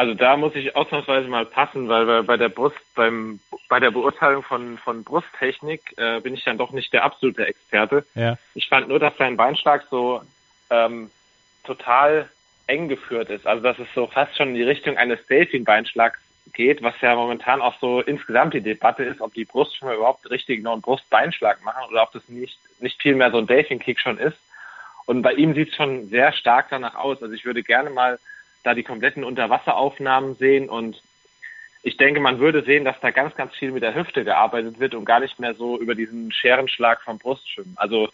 Also 0.00 0.14
da 0.14 0.38
muss 0.38 0.54
ich 0.54 0.74
ausnahmsweise 0.74 1.28
mal 1.28 1.44
passen, 1.44 1.90
weil 1.90 2.22
bei 2.22 2.38
der 2.38 2.48
Brust, 2.48 2.78
beim, 2.94 3.38
bei 3.68 3.80
der 3.80 3.90
Beurteilung 3.90 4.42
von, 4.42 4.78
von 4.78 5.04
Brusttechnik 5.04 5.92
äh, 5.98 6.20
bin 6.20 6.32
ich 6.32 6.42
dann 6.42 6.56
doch 6.56 6.70
nicht 6.70 6.94
der 6.94 7.04
absolute 7.04 7.44
Experte. 7.44 8.06
Ja. 8.14 8.38
Ich 8.54 8.70
fand 8.70 8.88
nur, 8.88 8.98
dass 8.98 9.14
sein 9.18 9.36
Beinschlag 9.36 9.84
so 9.90 10.22
ähm, 10.70 11.10
total 11.64 12.30
eng 12.66 12.88
geführt 12.88 13.28
ist. 13.28 13.46
Also 13.46 13.62
dass 13.62 13.78
es 13.78 13.88
so 13.94 14.06
fast 14.06 14.34
schon 14.38 14.48
in 14.48 14.54
die 14.54 14.62
Richtung 14.62 14.96
eines 14.96 15.18
Delfin-Beinschlags 15.26 16.18
geht, 16.54 16.82
was 16.82 16.98
ja 17.02 17.14
momentan 17.14 17.60
auch 17.60 17.78
so 17.78 18.00
insgesamt 18.00 18.54
die 18.54 18.62
Debatte 18.62 19.04
ist, 19.04 19.20
ob 19.20 19.34
die 19.34 19.44
Brust 19.44 19.76
schon 19.76 19.88
mal 19.88 19.96
überhaupt 19.96 20.30
richtig 20.30 20.62
noch 20.62 20.72
einen 20.72 20.80
Brustbeinschlag 20.80 21.62
machen 21.62 21.84
oder 21.90 22.04
ob 22.04 22.12
das 22.12 22.26
nicht, 22.26 22.58
nicht 22.80 23.02
viel 23.02 23.16
mehr 23.16 23.30
so 23.30 23.36
ein 23.36 23.46
Delfin-Kick 23.46 24.00
schon 24.00 24.16
ist. 24.16 24.38
Und 25.04 25.20
bei 25.20 25.34
ihm 25.34 25.52
sieht 25.52 25.68
es 25.68 25.76
schon 25.76 26.08
sehr 26.08 26.32
stark 26.32 26.68
danach 26.70 26.94
aus. 26.94 27.22
Also 27.22 27.34
ich 27.34 27.44
würde 27.44 27.62
gerne 27.62 27.90
mal 27.90 28.18
da 28.62 28.74
die 28.74 28.82
kompletten 28.82 29.24
Unterwasseraufnahmen 29.24 30.34
sehen 30.34 30.68
und 30.68 31.02
ich 31.82 31.96
denke, 31.96 32.20
man 32.20 32.40
würde 32.40 32.62
sehen, 32.62 32.84
dass 32.84 33.00
da 33.00 33.10
ganz, 33.10 33.34
ganz 33.34 33.54
viel 33.54 33.72
mit 33.72 33.82
der 33.82 33.94
Hüfte 33.94 34.24
gearbeitet 34.24 34.80
wird 34.80 34.94
und 34.94 35.06
gar 35.06 35.20
nicht 35.20 35.38
mehr 35.38 35.54
so 35.54 35.78
über 35.78 35.94
diesen 35.94 36.30
Scherenschlag 36.30 37.00
vom 37.02 37.18
Brustschwimmen. 37.18 37.74
Also 37.76 38.10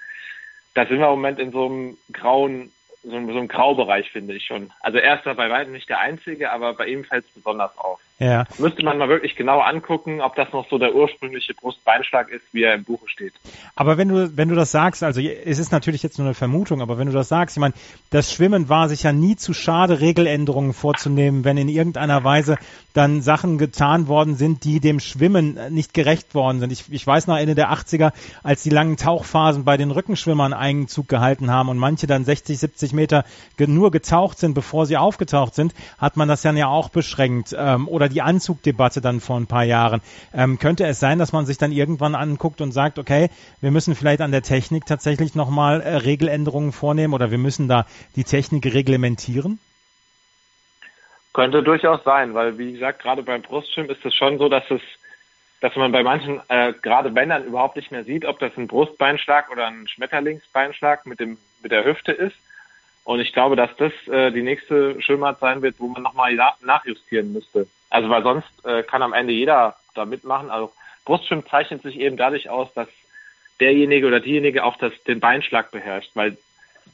da 0.74 0.86
sind 0.86 0.98
wir 0.98 1.06
im 1.06 1.12
Moment 1.12 1.40
in 1.40 1.50
so 1.50 1.66
einem 1.66 1.98
grauen, 2.12 2.70
so 3.02 3.16
einem, 3.16 3.26
so 3.26 3.38
einem 3.38 3.48
Graubereich, 3.48 4.10
finde 4.12 4.34
ich 4.34 4.44
schon. 4.44 4.72
Also 4.80 4.98
er 4.98 5.16
ist 5.16 5.26
da 5.26 5.34
bei 5.34 5.50
weitem 5.50 5.72
nicht 5.72 5.88
der 5.88 5.98
Einzige, 5.98 6.52
aber 6.52 6.74
bei 6.74 6.86
ihm 6.86 7.04
fällt 7.04 7.24
es 7.24 7.32
besonders 7.32 7.76
auf. 7.76 8.00
Ja. 8.18 8.46
Müsste 8.58 8.82
man 8.82 8.96
mal 8.96 9.10
wirklich 9.10 9.36
genau 9.36 9.60
angucken, 9.60 10.22
ob 10.22 10.34
das 10.36 10.50
noch 10.52 10.66
so 10.70 10.78
der 10.78 10.94
ursprüngliche 10.94 11.52
Brustbeinschlag 11.52 12.30
ist, 12.30 12.44
wie 12.52 12.62
er 12.62 12.74
im 12.74 12.84
Buche 12.84 13.06
steht. 13.08 13.34
Aber 13.74 13.98
wenn 13.98 14.08
du, 14.08 14.36
wenn 14.38 14.48
du 14.48 14.54
das 14.54 14.70
sagst, 14.70 15.02
also 15.02 15.20
es 15.20 15.58
ist 15.58 15.70
natürlich 15.70 16.02
jetzt 16.02 16.18
nur 16.18 16.26
eine 16.26 16.34
Vermutung, 16.34 16.80
aber 16.80 16.96
wenn 16.96 17.08
du 17.08 17.12
das 17.12 17.28
sagst, 17.28 17.58
ich 17.58 17.60
meine, 17.60 17.74
das 18.08 18.32
Schwimmen 18.32 18.70
war 18.70 18.88
sich 18.88 19.02
ja 19.02 19.12
nie 19.12 19.36
zu 19.36 19.52
schade, 19.52 20.00
Regeländerungen 20.00 20.72
vorzunehmen, 20.72 21.44
wenn 21.44 21.58
in 21.58 21.68
irgendeiner 21.68 22.24
Weise 22.24 22.56
dann 22.94 23.20
Sachen 23.20 23.58
getan 23.58 24.08
worden 24.08 24.36
sind, 24.36 24.64
die 24.64 24.80
dem 24.80 24.98
Schwimmen 24.98 25.58
nicht 25.68 25.92
gerecht 25.92 26.34
worden 26.34 26.60
sind. 26.60 26.72
Ich, 26.72 26.90
ich 26.90 27.06
weiß 27.06 27.26
noch 27.26 27.36
Ende 27.36 27.54
der 27.54 27.70
80er, 27.70 28.12
als 28.42 28.62
die 28.62 28.70
langen 28.70 28.96
Tauchphasen 28.96 29.64
bei 29.64 29.76
den 29.76 29.90
Rückenschwimmern 29.90 30.54
Eigenzug 30.54 31.06
gehalten 31.06 31.50
haben 31.50 31.68
und 31.68 31.76
manche 31.76 32.06
dann 32.06 32.24
60, 32.24 32.58
70 32.58 32.94
Meter 32.94 33.24
nur 33.58 33.90
getaucht 33.90 34.38
sind, 34.38 34.54
bevor 34.54 34.86
sie 34.86 34.96
aufgetaucht 34.96 35.54
sind, 35.54 35.74
hat 35.98 36.16
man 36.16 36.28
das 36.28 36.40
dann 36.40 36.56
ja 36.56 36.68
auch 36.68 36.88
beschränkt. 36.88 37.54
Ähm, 37.58 37.88
oder 37.88 38.05
die 38.08 38.22
Anzugdebatte 38.22 39.00
dann 39.00 39.20
vor 39.20 39.36
ein 39.36 39.46
paar 39.46 39.64
Jahren. 39.64 40.00
Ähm, 40.34 40.58
könnte 40.58 40.86
es 40.86 41.00
sein, 41.00 41.18
dass 41.18 41.32
man 41.32 41.46
sich 41.46 41.58
dann 41.58 41.72
irgendwann 41.72 42.14
anguckt 42.14 42.60
und 42.60 42.72
sagt, 42.72 42.98
okay, 42.98 43.30
wir 43.60 43.70
müssen 43.70 43.94
vielleicht 43.94 44.20
an 44.20 44.32
der 44.32 44.42
Technik 44.42 44.86
tatsächlich 44.86 45.34
nochmal 45.34 45.80
äh, 45.80 45.96
Regeländerungen 45.96 46.72
vornehmen 46.72 47.14
oder 47.14 47.30
wir 47.30 47.38
müssen 47.38 47.68
da 47.68 47.86
die 48.16 48.24
Technik 48.24 48.66
reglementieren? 48.66 49.58
Könnte 51.32 51.62
durchaus 51.62 52.02
sein, 52.04 52.34
weil 52.34 52.56
wie 52.58 52.72
gesagt, 52.72 53.02
gerade 53.02 53.22
beim 53.22 53.42
Brustschwimmen 53.42 53.90
ist 53.90 54.04
es 54.04 54.14
schon 54.14 54.38
so, 54.38 54.48
dass 54.48 54.64
es, 54.70 54.80
dass 55.60 55.76
man 55.76 55.92
bei 55.92 56.02
manchen, 56.02 56.40
äh, 56.48 56.72
gerade 56.80 57.10
Männern 57.10 57.44
überhaupt 57.44 57.76
nicht 57.76 57.92
mehr 57.92 58.04
sieht, 58.04 58.24
ob 58.24 58.38
das 58.38 58.56
ein 58.56 58.68
Brustbeinschlag 58.68 59.50
oder 59.50 59.66
ein 59.66 59.86
Schmetterlingsbeinschlag 59.86 61.04
mit 61.04 61.20
dem 61.20 61.36
mit 61.62 61.72
der 61.72 61.84
Hüfte 61.84 62.12
ist. 62.12 62.36
Und 63.04 63.20
ich 63.20 63.32
glaube, 63.32 63.54
dass 63.54 63.70
das 63.76 63.92
äh, 64.08 64.32
die 64.32 64.42
nächste 64.42 65.00
Schwimmart 65.00 65.40
sein 65.40 65.62
wird, 65.62 65.76
wo 65.78 65.88
man 65.88 66.02
nochmal 66.02 66.34
nachjustieren 66.60 67.32
müsste. 67.32 67.68
Also 67.90 68.08
weil 68.08 68.22
sonst 68.22 68.48
äh, 68.64 68.82
kann 68.82 69.02
am 69.02 69.12
Ende 69.12 69.32
jeder 69.32 69.76
da 69.94 70.04
mitmachen. 70.04 70.50
Also 70.50 70.72
Brustschwimmen 71.04 71.46
zeichnet 71.46 71.82
sich 71.82 71.98
eben 71.98 72.16
dadurch 72.16 72.50
aus, 72.50 72.72
dass 72.74 72.88
derjenige 73.60 74.06
oder 74.06 74.20
diejenige 74.20 74.64
auch 74.64 74.76
das, 74.76 74.92
den 75.04 75.20
Beinschlag 75.20 75.70
beherrscht, 75.70 76.10
weil 76.14 76.36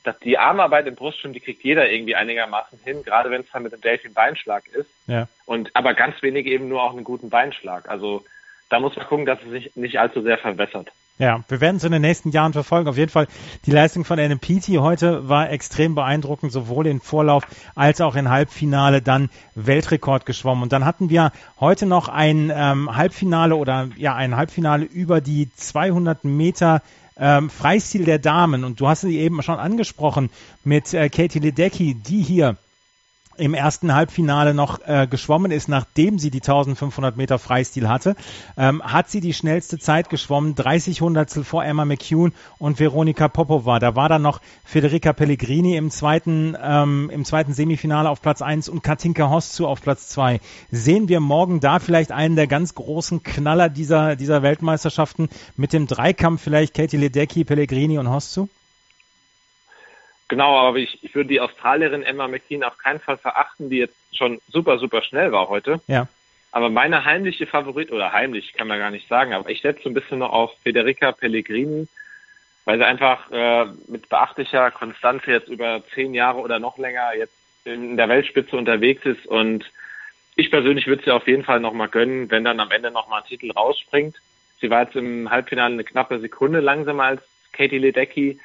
dass 0.05 0.19
die 0.21 0.39
Armarbeit 0.39 0.87
im 0.87 0.97
Brustschwimmen, 0.97 1.35
die 1.35 1.41
kriegt 1.41 1.63
jeder 1.63 1.89
irgendwie 1.91 2.17
einigermaßen 2.17 2.79
hin, 2.83 3.03
gerade 3.05 3.31
wenn 3.31 3.43
es 3.43 3.51
dann 3.53 3.63
mit 3.63 3.73
dem 3.73 3.81
Delfin 3.81 4.15
Beinschlag 4.15 4.67
ist. 4.69 4.91
Ja. 5.07 5.29
Und 5.47 5.71
aber 5.75 5.95
ganz 5.95 6.21
wenige 6.23 6.51
eben 6.51 6.69
nur 6.69 6.83
auch 6.83 6.93
einen 6.93 7.05
guten 7.05 7.31
Beinschlag. 7.31 7.89
Also 7.89 8.25
da 8.69 8.81
muss 8.81 8.97
man 8.97 9.07
gucken, 9.07 9.27
dass 9.27 9.43
es 9.43 9.51
sich 9.51 9.77
nicht 9.77 10.01
allzu 10.01 10.23
sehr 10.23 10.39
verwässert. 10.39 10.91
Ja, 11.23 11.45
wir 11.47 11.61
werden 11.61 11.77
es 11.77 11.85
in 11.85 11.93
den 11.93 12.03
nächsten 12.03 12.31
Jahren 12.31 12.53
verfolgen. 12.53 12.89
Auf 12.89 12.97
jeden 12.97 13.13
Fall 13.13 13.29
die 13.65 13.71
Leistung 13.71 14.05
von 14.05 14.19
Peaty 14.41 14.75
heute 14.81 15.29
war 15.29 15.51
extrem 15.51 15.95
beeindruckend, 15.95 16.51
sowohl 16.51 16.89
in 16.89 17.01
Vorlauf 17.01 17.45
als 17.77 18.01
auch 18.01 18.17
in 18.17 18.29
Halbfinale 18.29 19.03
dann 19.03 19.31
Weltrekord 19.55 20.27
geschwommen. 20.27 20.65
Und 20.65 20.73
dann 20.73 20.85
hatten 20.85 21.11
wir 21.11 21.31
heute 21.61 21.87
noch 21.87 22.09
ein 22.09 22.51
ähm, 22.53 22.97
Halbfinale 22.97 23.55
oder 23.55 23.89
ja 23.97 24.17
ein 24.17 24.35
Halbfinale 24.35 24.85
über 24.85 25.21
die 25.21 25.49
200 25.55 26.25
Meter 26.25 26.83
ähm, 27.17 27.51
Freistil 27.51 28.05
der 28.05 28.19
Damen. 28.19 28.65
Und 28.65 28.81
du 28.81 28.89
hast 28.89 29.03
sie 29.03 29.21
eben 29.21 29.45
schon 29.45 29.61
angesprochen 29.61 30.29
mit 30.65 30.93
äh, 30.93 31.09
Katie 31.09 31.39
Ledecky, 31.39 31.95
die 31.95 32.23
hier 32.23 32.57
im 33.37 33.55
ersten 33.55 33.95
Halbfinale 33.95 34.55
noch 34.55 34.81
äh, 34.87 35.07
geschwommen 35.09 35.51
ist, 35.51 35.69
nachdem 35.69 36.19
sie 36.19 36.31
die 36.31 36.41
1500 36.41 37.17
Meter 37.17 37.39
Freistil 37.39 37.89
hatte, 37.89 38.17
ähm, 38.57 38.83
hat 38.83 39.11
sie 39.11 39.21
die 39.21 39.35
schnellste 39.35 39.79
Zeit 39.79 40.11
geschwommen, 40.11 40.55
30 40.55 41.01
Hundertstel 41.01 41.45
vor 41.45 41.65
Emma 41.65 41.85
McCune 41.85 42.33
und 42.59 42.79
Veronika 42.79 43.29
Popova. 43.29 43.79
Da 43.79 43.97
war 43.97 44.09
dann 44.09 44.23
noch 44.23 44.41
Federica 44.65 45.13
Pellegrini 45.13 45.77
im 45.77 45.91
zweiten, 45.91 46.57
ähm, 46.63 47.11
im 47.13 47.25
zweiten 47.25 47.55
Semifinale 47.55 48.11
auf 48.11 48.23
Platz 48.23 48.43
1 48.43 48.69
und 48.69 48.83
Katinka 48.83 49.31
Hoszu 49.31 49.67
auf 49.67 49.81
Platz 49.81 50.09
2. 50.09 50.41
Sehen 50.71 51.09
wir 51.09 51.21
morgen 51.21 51.61
da 51.61 51.79
vielleicht 51.79 52.13
einen 52.13 52.37
der 52.37 52.47
ganz 52.47 52.75
großen 52.75 53.23
Knaller 53.23 53.69
dieser, 53.69 54.17
dieser 54.17 54.43
Weltmeisterschaften 54.43 55.29
mit 55.57 55.73
dem 55.73 55.87
Dreikampf 55.87 56.43
vielleicht 56.43 56.75
Katie 56.75 56.97
Ledecky, 56.97 57.45
Pellegrini 57.45 57.99
und 57.99 58.11
Hoszu? 58.11 58.49
Genau, 60.29 60.57
aber 60.57 60.79
ich, 60.79 61.03
ich 61.03 61.15
würde 61.15 61.29
die 61.29 61.41
Australierin 61.41 62.03
Emma 62.03 62.29
McKean 62.29 62.63
auf 62.63 62.79
keinen 62.79 63.01
Fall 63.01 63.19
verachten, 63.19 63.69
die 63.69 63.79
jetzt 63.79 63.97
schon 64.13 64.41
super, 64.49 64.79
super 64.79 65.03
schnell 65.03 65.33
war 65.33 65.49
heute. 65.49 65.81
Ja. 65.89 66.09
Aber 66.53 66.69
meine 66.69 67.05
heimliche 67.05 67.47
Favorit, 67.47 67.93
oder 67.93 68.13
heimlich 68.13 68.53
kann 68.53 68.69
man 68.69 68.79
gar 68.79 68.91
nicht 68.91 69.09
sagen, 69.09 69.33
aber 69.33 69.51
ich 69.51 69.63
setze 69.63 69.89
ein 69.89 69.95
bisschen 69.95 70.19
noch 70.19 70.33
auf 70.33 70.53
Federica 70.63 71.13
Pellegrini, 71.13 71.89
weil 72.65 72.79
sie 72.79 72.85
einfach 72.85 73.31
äh, 73.31 73.67
mit 73.89 74.09
beachtlicher 74.09 74.71
Konstanz 74.71 75.25
jetzt 75.27 75.49
über 75.49 75.83
zehn 75.95 76.15
Jahre 76.15 76.41
oder 76.41 76.59
noch 76.59 76.79
länger 76.79 77.15
jetzt 77.17 77.35
in 77.65 77.97
der 77.97 78.09
Weltspitze 78.09 78.57
unterwegs 78.57 79.05
ist 79.05 79.27
und 79.27 79.65
ich 80.35 80.51
persönlich 80.51 80.87
würde 80.87 81.05
sie 81.05 81.11
auf 81.11 81.27
jeden 81.27 81.45
Fall 81.45 81.61
nochmal 81.61 81.89
gönnen, 81.89 82.31
wenn 82.31 82.45
dann 82.45 82.61
am 82.61 82.71
Ende 82.71 82.91
nochmal 82.91 83.23
ein 83.23 83.29
Titel 83.29 83.51
rausspringt. 83.51 84.17
Sie 84.61 84.71
war 84.71 84.85
jetzt 84.85 84.97
im 84.97 85.31
Halbfinale 85.31 85.75
eine 85.75 85.85
knappe 85.85 86.21
Sekunde 86.21 86.61
langsamer 86.61 87.05
als 87.05 87.23
Katie 87.53 87.79
Ledecky 87.79 88.41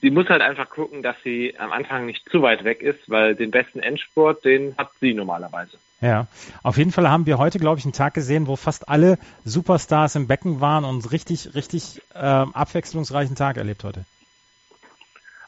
sie 0.00 0.10
muss 0.10 0.28
halt 0.28 0.42
einfach 0.42 0.68
gucken, 0.68 1.02
dass 1.02 1.16
sie 1.22 1.54
am 1.58 1.72
Anfang 1.72 2.06
nicht 2.06 2.28
zu 2.28 2.42
weit 2.42 2.64
weg 2.64 2.82
ist, 2.82 3.08
weil 3.10 3.34
den 3.34 3.50
besten 3.50 3.80
Endspurt, 3.80 4.44
den 4.44 4.76
hat 4.76 4.90
sie 5.00 5.14
normalerweise. 5.14 5.78
Ja, 6.00 6.28
auf 6.62 6.76
jeden 6.78 6.92
Fall 6.92 7.08
haben 7.10 7.26
wir 7.26 7.38
heute, 7.38 7.58
glaube 7.58 7.80
ich, 7.80 7.84
einen 7.84 7.92
Tag 7.92 8.14
gesehen, 8.14 8.46
wo 8.46 8.54
fast 8.54 8.88
alle 8.88 9.18
Superstars 9.44 10.14
im 10.14 10.28
Becken 10.28 10.60
waren 10.60 10.84
und 10.84 11.10
richtig, 11.10 11.54
richtig 11.56 12.00
äh, 12.14 12.18
abwechslungsreichen 12.18 13.34
Tag 13.34 13.56
erlebt 13.56 13.82
heute. 13.82 14.04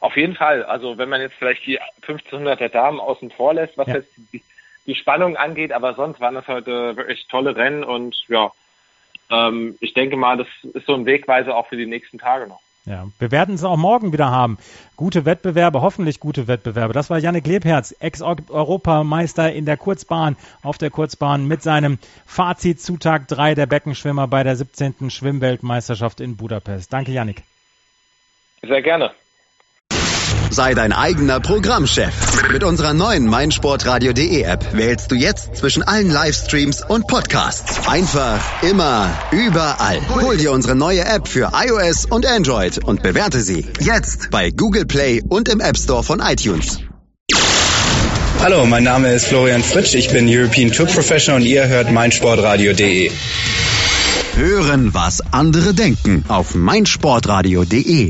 Auf 0.01 0.17
jeden 0.17 0.35
Fall. 0.35 0.63
Also 0.63 0.97
wenn 0.97 1.07
man 1.07 1.21
jetzt 1.21 1.35
vielleicht 1.35 1.65
die 1.65 1.79
1500 1.79 2.59
der 2.59 2.69
Damen 2.69 2.99
außen 2.99 3.31
vor 3.31 3.53
lässt, 3.53 3.77
was 3.77 3.87
ja. 3.87 3.95
jetzt 3.95 4.11
die, 4.33 4.41
die, 4.87 4.95
Spannung 4.95 5.37
angeht, 5.37 5.71
aber 5.71 5.93
sonst 5.93 6.19
waren 6.19 6.35
das 6.35 6.47
heute 6.47 6.97
wirklich 6.97 7.27
tolle 7.27 7.55
Rennen 7.55 7.83
und 7.83 8.25
ja, 8.27 8.51
ähm, 9.29 9.77
ich 9.79 9.93
denke 9.93 10.17
mal, 10.17 10.37
das 10.37 10.47
ist 10.73 10.87
so 10.87 10.95
ein 10.95 11.05
Wegweiser 11.05 11.55
auch 11.55 11.67
für 11.67 11.77
die 11.77 11.85
nächsten 11.85 12.17
Tage 12.17 12.47
noch. 12.47 12.61
Ja, 12.85 13.07
wir 13.19 13.31
werden 13.31 13.53
es 13.53 13.63
auch 13.63 13.77
morgen 13.77 14.11
wieder 14.11 14.31
haben. 14.31 14.57
Gute 14.95 15.23
Wettbewerbe, 15.25 15.81
hoffentlich 15.81 16.19
gute 16.19 16.47
Wettbewerbe. 16.47 16.93
Das 16.93 17.11
war 17.11 17.19
Janik 17.19 17.45
Lebherz, 17.45 17.95
Ex-Europameister 17.99 19.53
in 19.53 19.65
der 19.65 19.77
Kurzbahn, 19.77 20.35
auf 20.63 20.79
der 20.79 20.89
Kurzbahn 20.89 21.47
mit 21.47 21.61
seinem 21.61 21.99
Fazit 22.25 22.81
zu 22.81 22.97
Tag 22.97 23.27
3 23.27 23.53
der 23.53 23.67
Beckenschwimmer 23.67 24.27
bei 24.27 24.43
der 24.43 24.55
17. 24.55 25.11
Schwimmweltmeisterschaft 25.11 26.21
in 26.21 26.37
Budapest. 26.37 26.91
Danke, 26.91 27.11
Janik. 27.11 27.43
Sehr 28.63 28.81
gerne. 28.81 29.11
Sei 30.51 30.73
dein 30.73 30.91
eigener 30.91 31.39
Programmchef. 31.39 32.13
Mit 32.51 32.65
unserer 32.65 32.93
neuen 32.93 33.25
meinsportradio.de 33.25 34.41
App 34.41 34.73
wählst 34.73 35.09
du 35.09 35.15
jetzt 35.15 35.55
zwischen 35.55 35.81
allen 35.81 36.11
Livestreams 36.11 36.83
und 36.85 37.07
Podcasts. 37.07 37.87
Einfach, 37.87 38.41
immer, 38.61 39.09
überall. 39.31 40.01
Hol 40.09 40.35
dir 40.35 40.51
unsere 40.51 40.75
neue 40.75 41.05
App 41.05 41.29
für 41.29 41.51
iOS 41.53 42.03
und 42.03 42.25
Android 42.25 42.83
und 42.83 43.01
bewerte 43.01 43.39
sie 43.39 43.65
jetzt 43.79 44.29
bei 44.29 44.51
Google 44.51 44.85
Play 44.85 45.23
und 45.25 45.47
im 45.47 45.61
App 45.61 45.77
Store 45.77 46.03
von 46.03 46.19
iTunes. 46.19 46.79
Hallo, 48.41 48.65
mein 48.65 48.83
Name 48.83 49.13
ist 49.13 49.27
Florian 49.27 49.63
Fritsch, 49.63 49.95
ich 49.95 50.09
bin 50.09 50.27
European 50.27 50.69
Tour 50.69 50.87
Professional 50.87 51.39
und 51.39 51.47
ihr 51.47 51.65
hört 51.69 51.93
meinsportradio.de. 51.93 53.09
Hören, 54.35 54.93
was 54.93 55.21
andere 55.31 55.73
denken 55.73 56.25
auf 56.27 56.55
meinsportradio.de. 56.55 58.09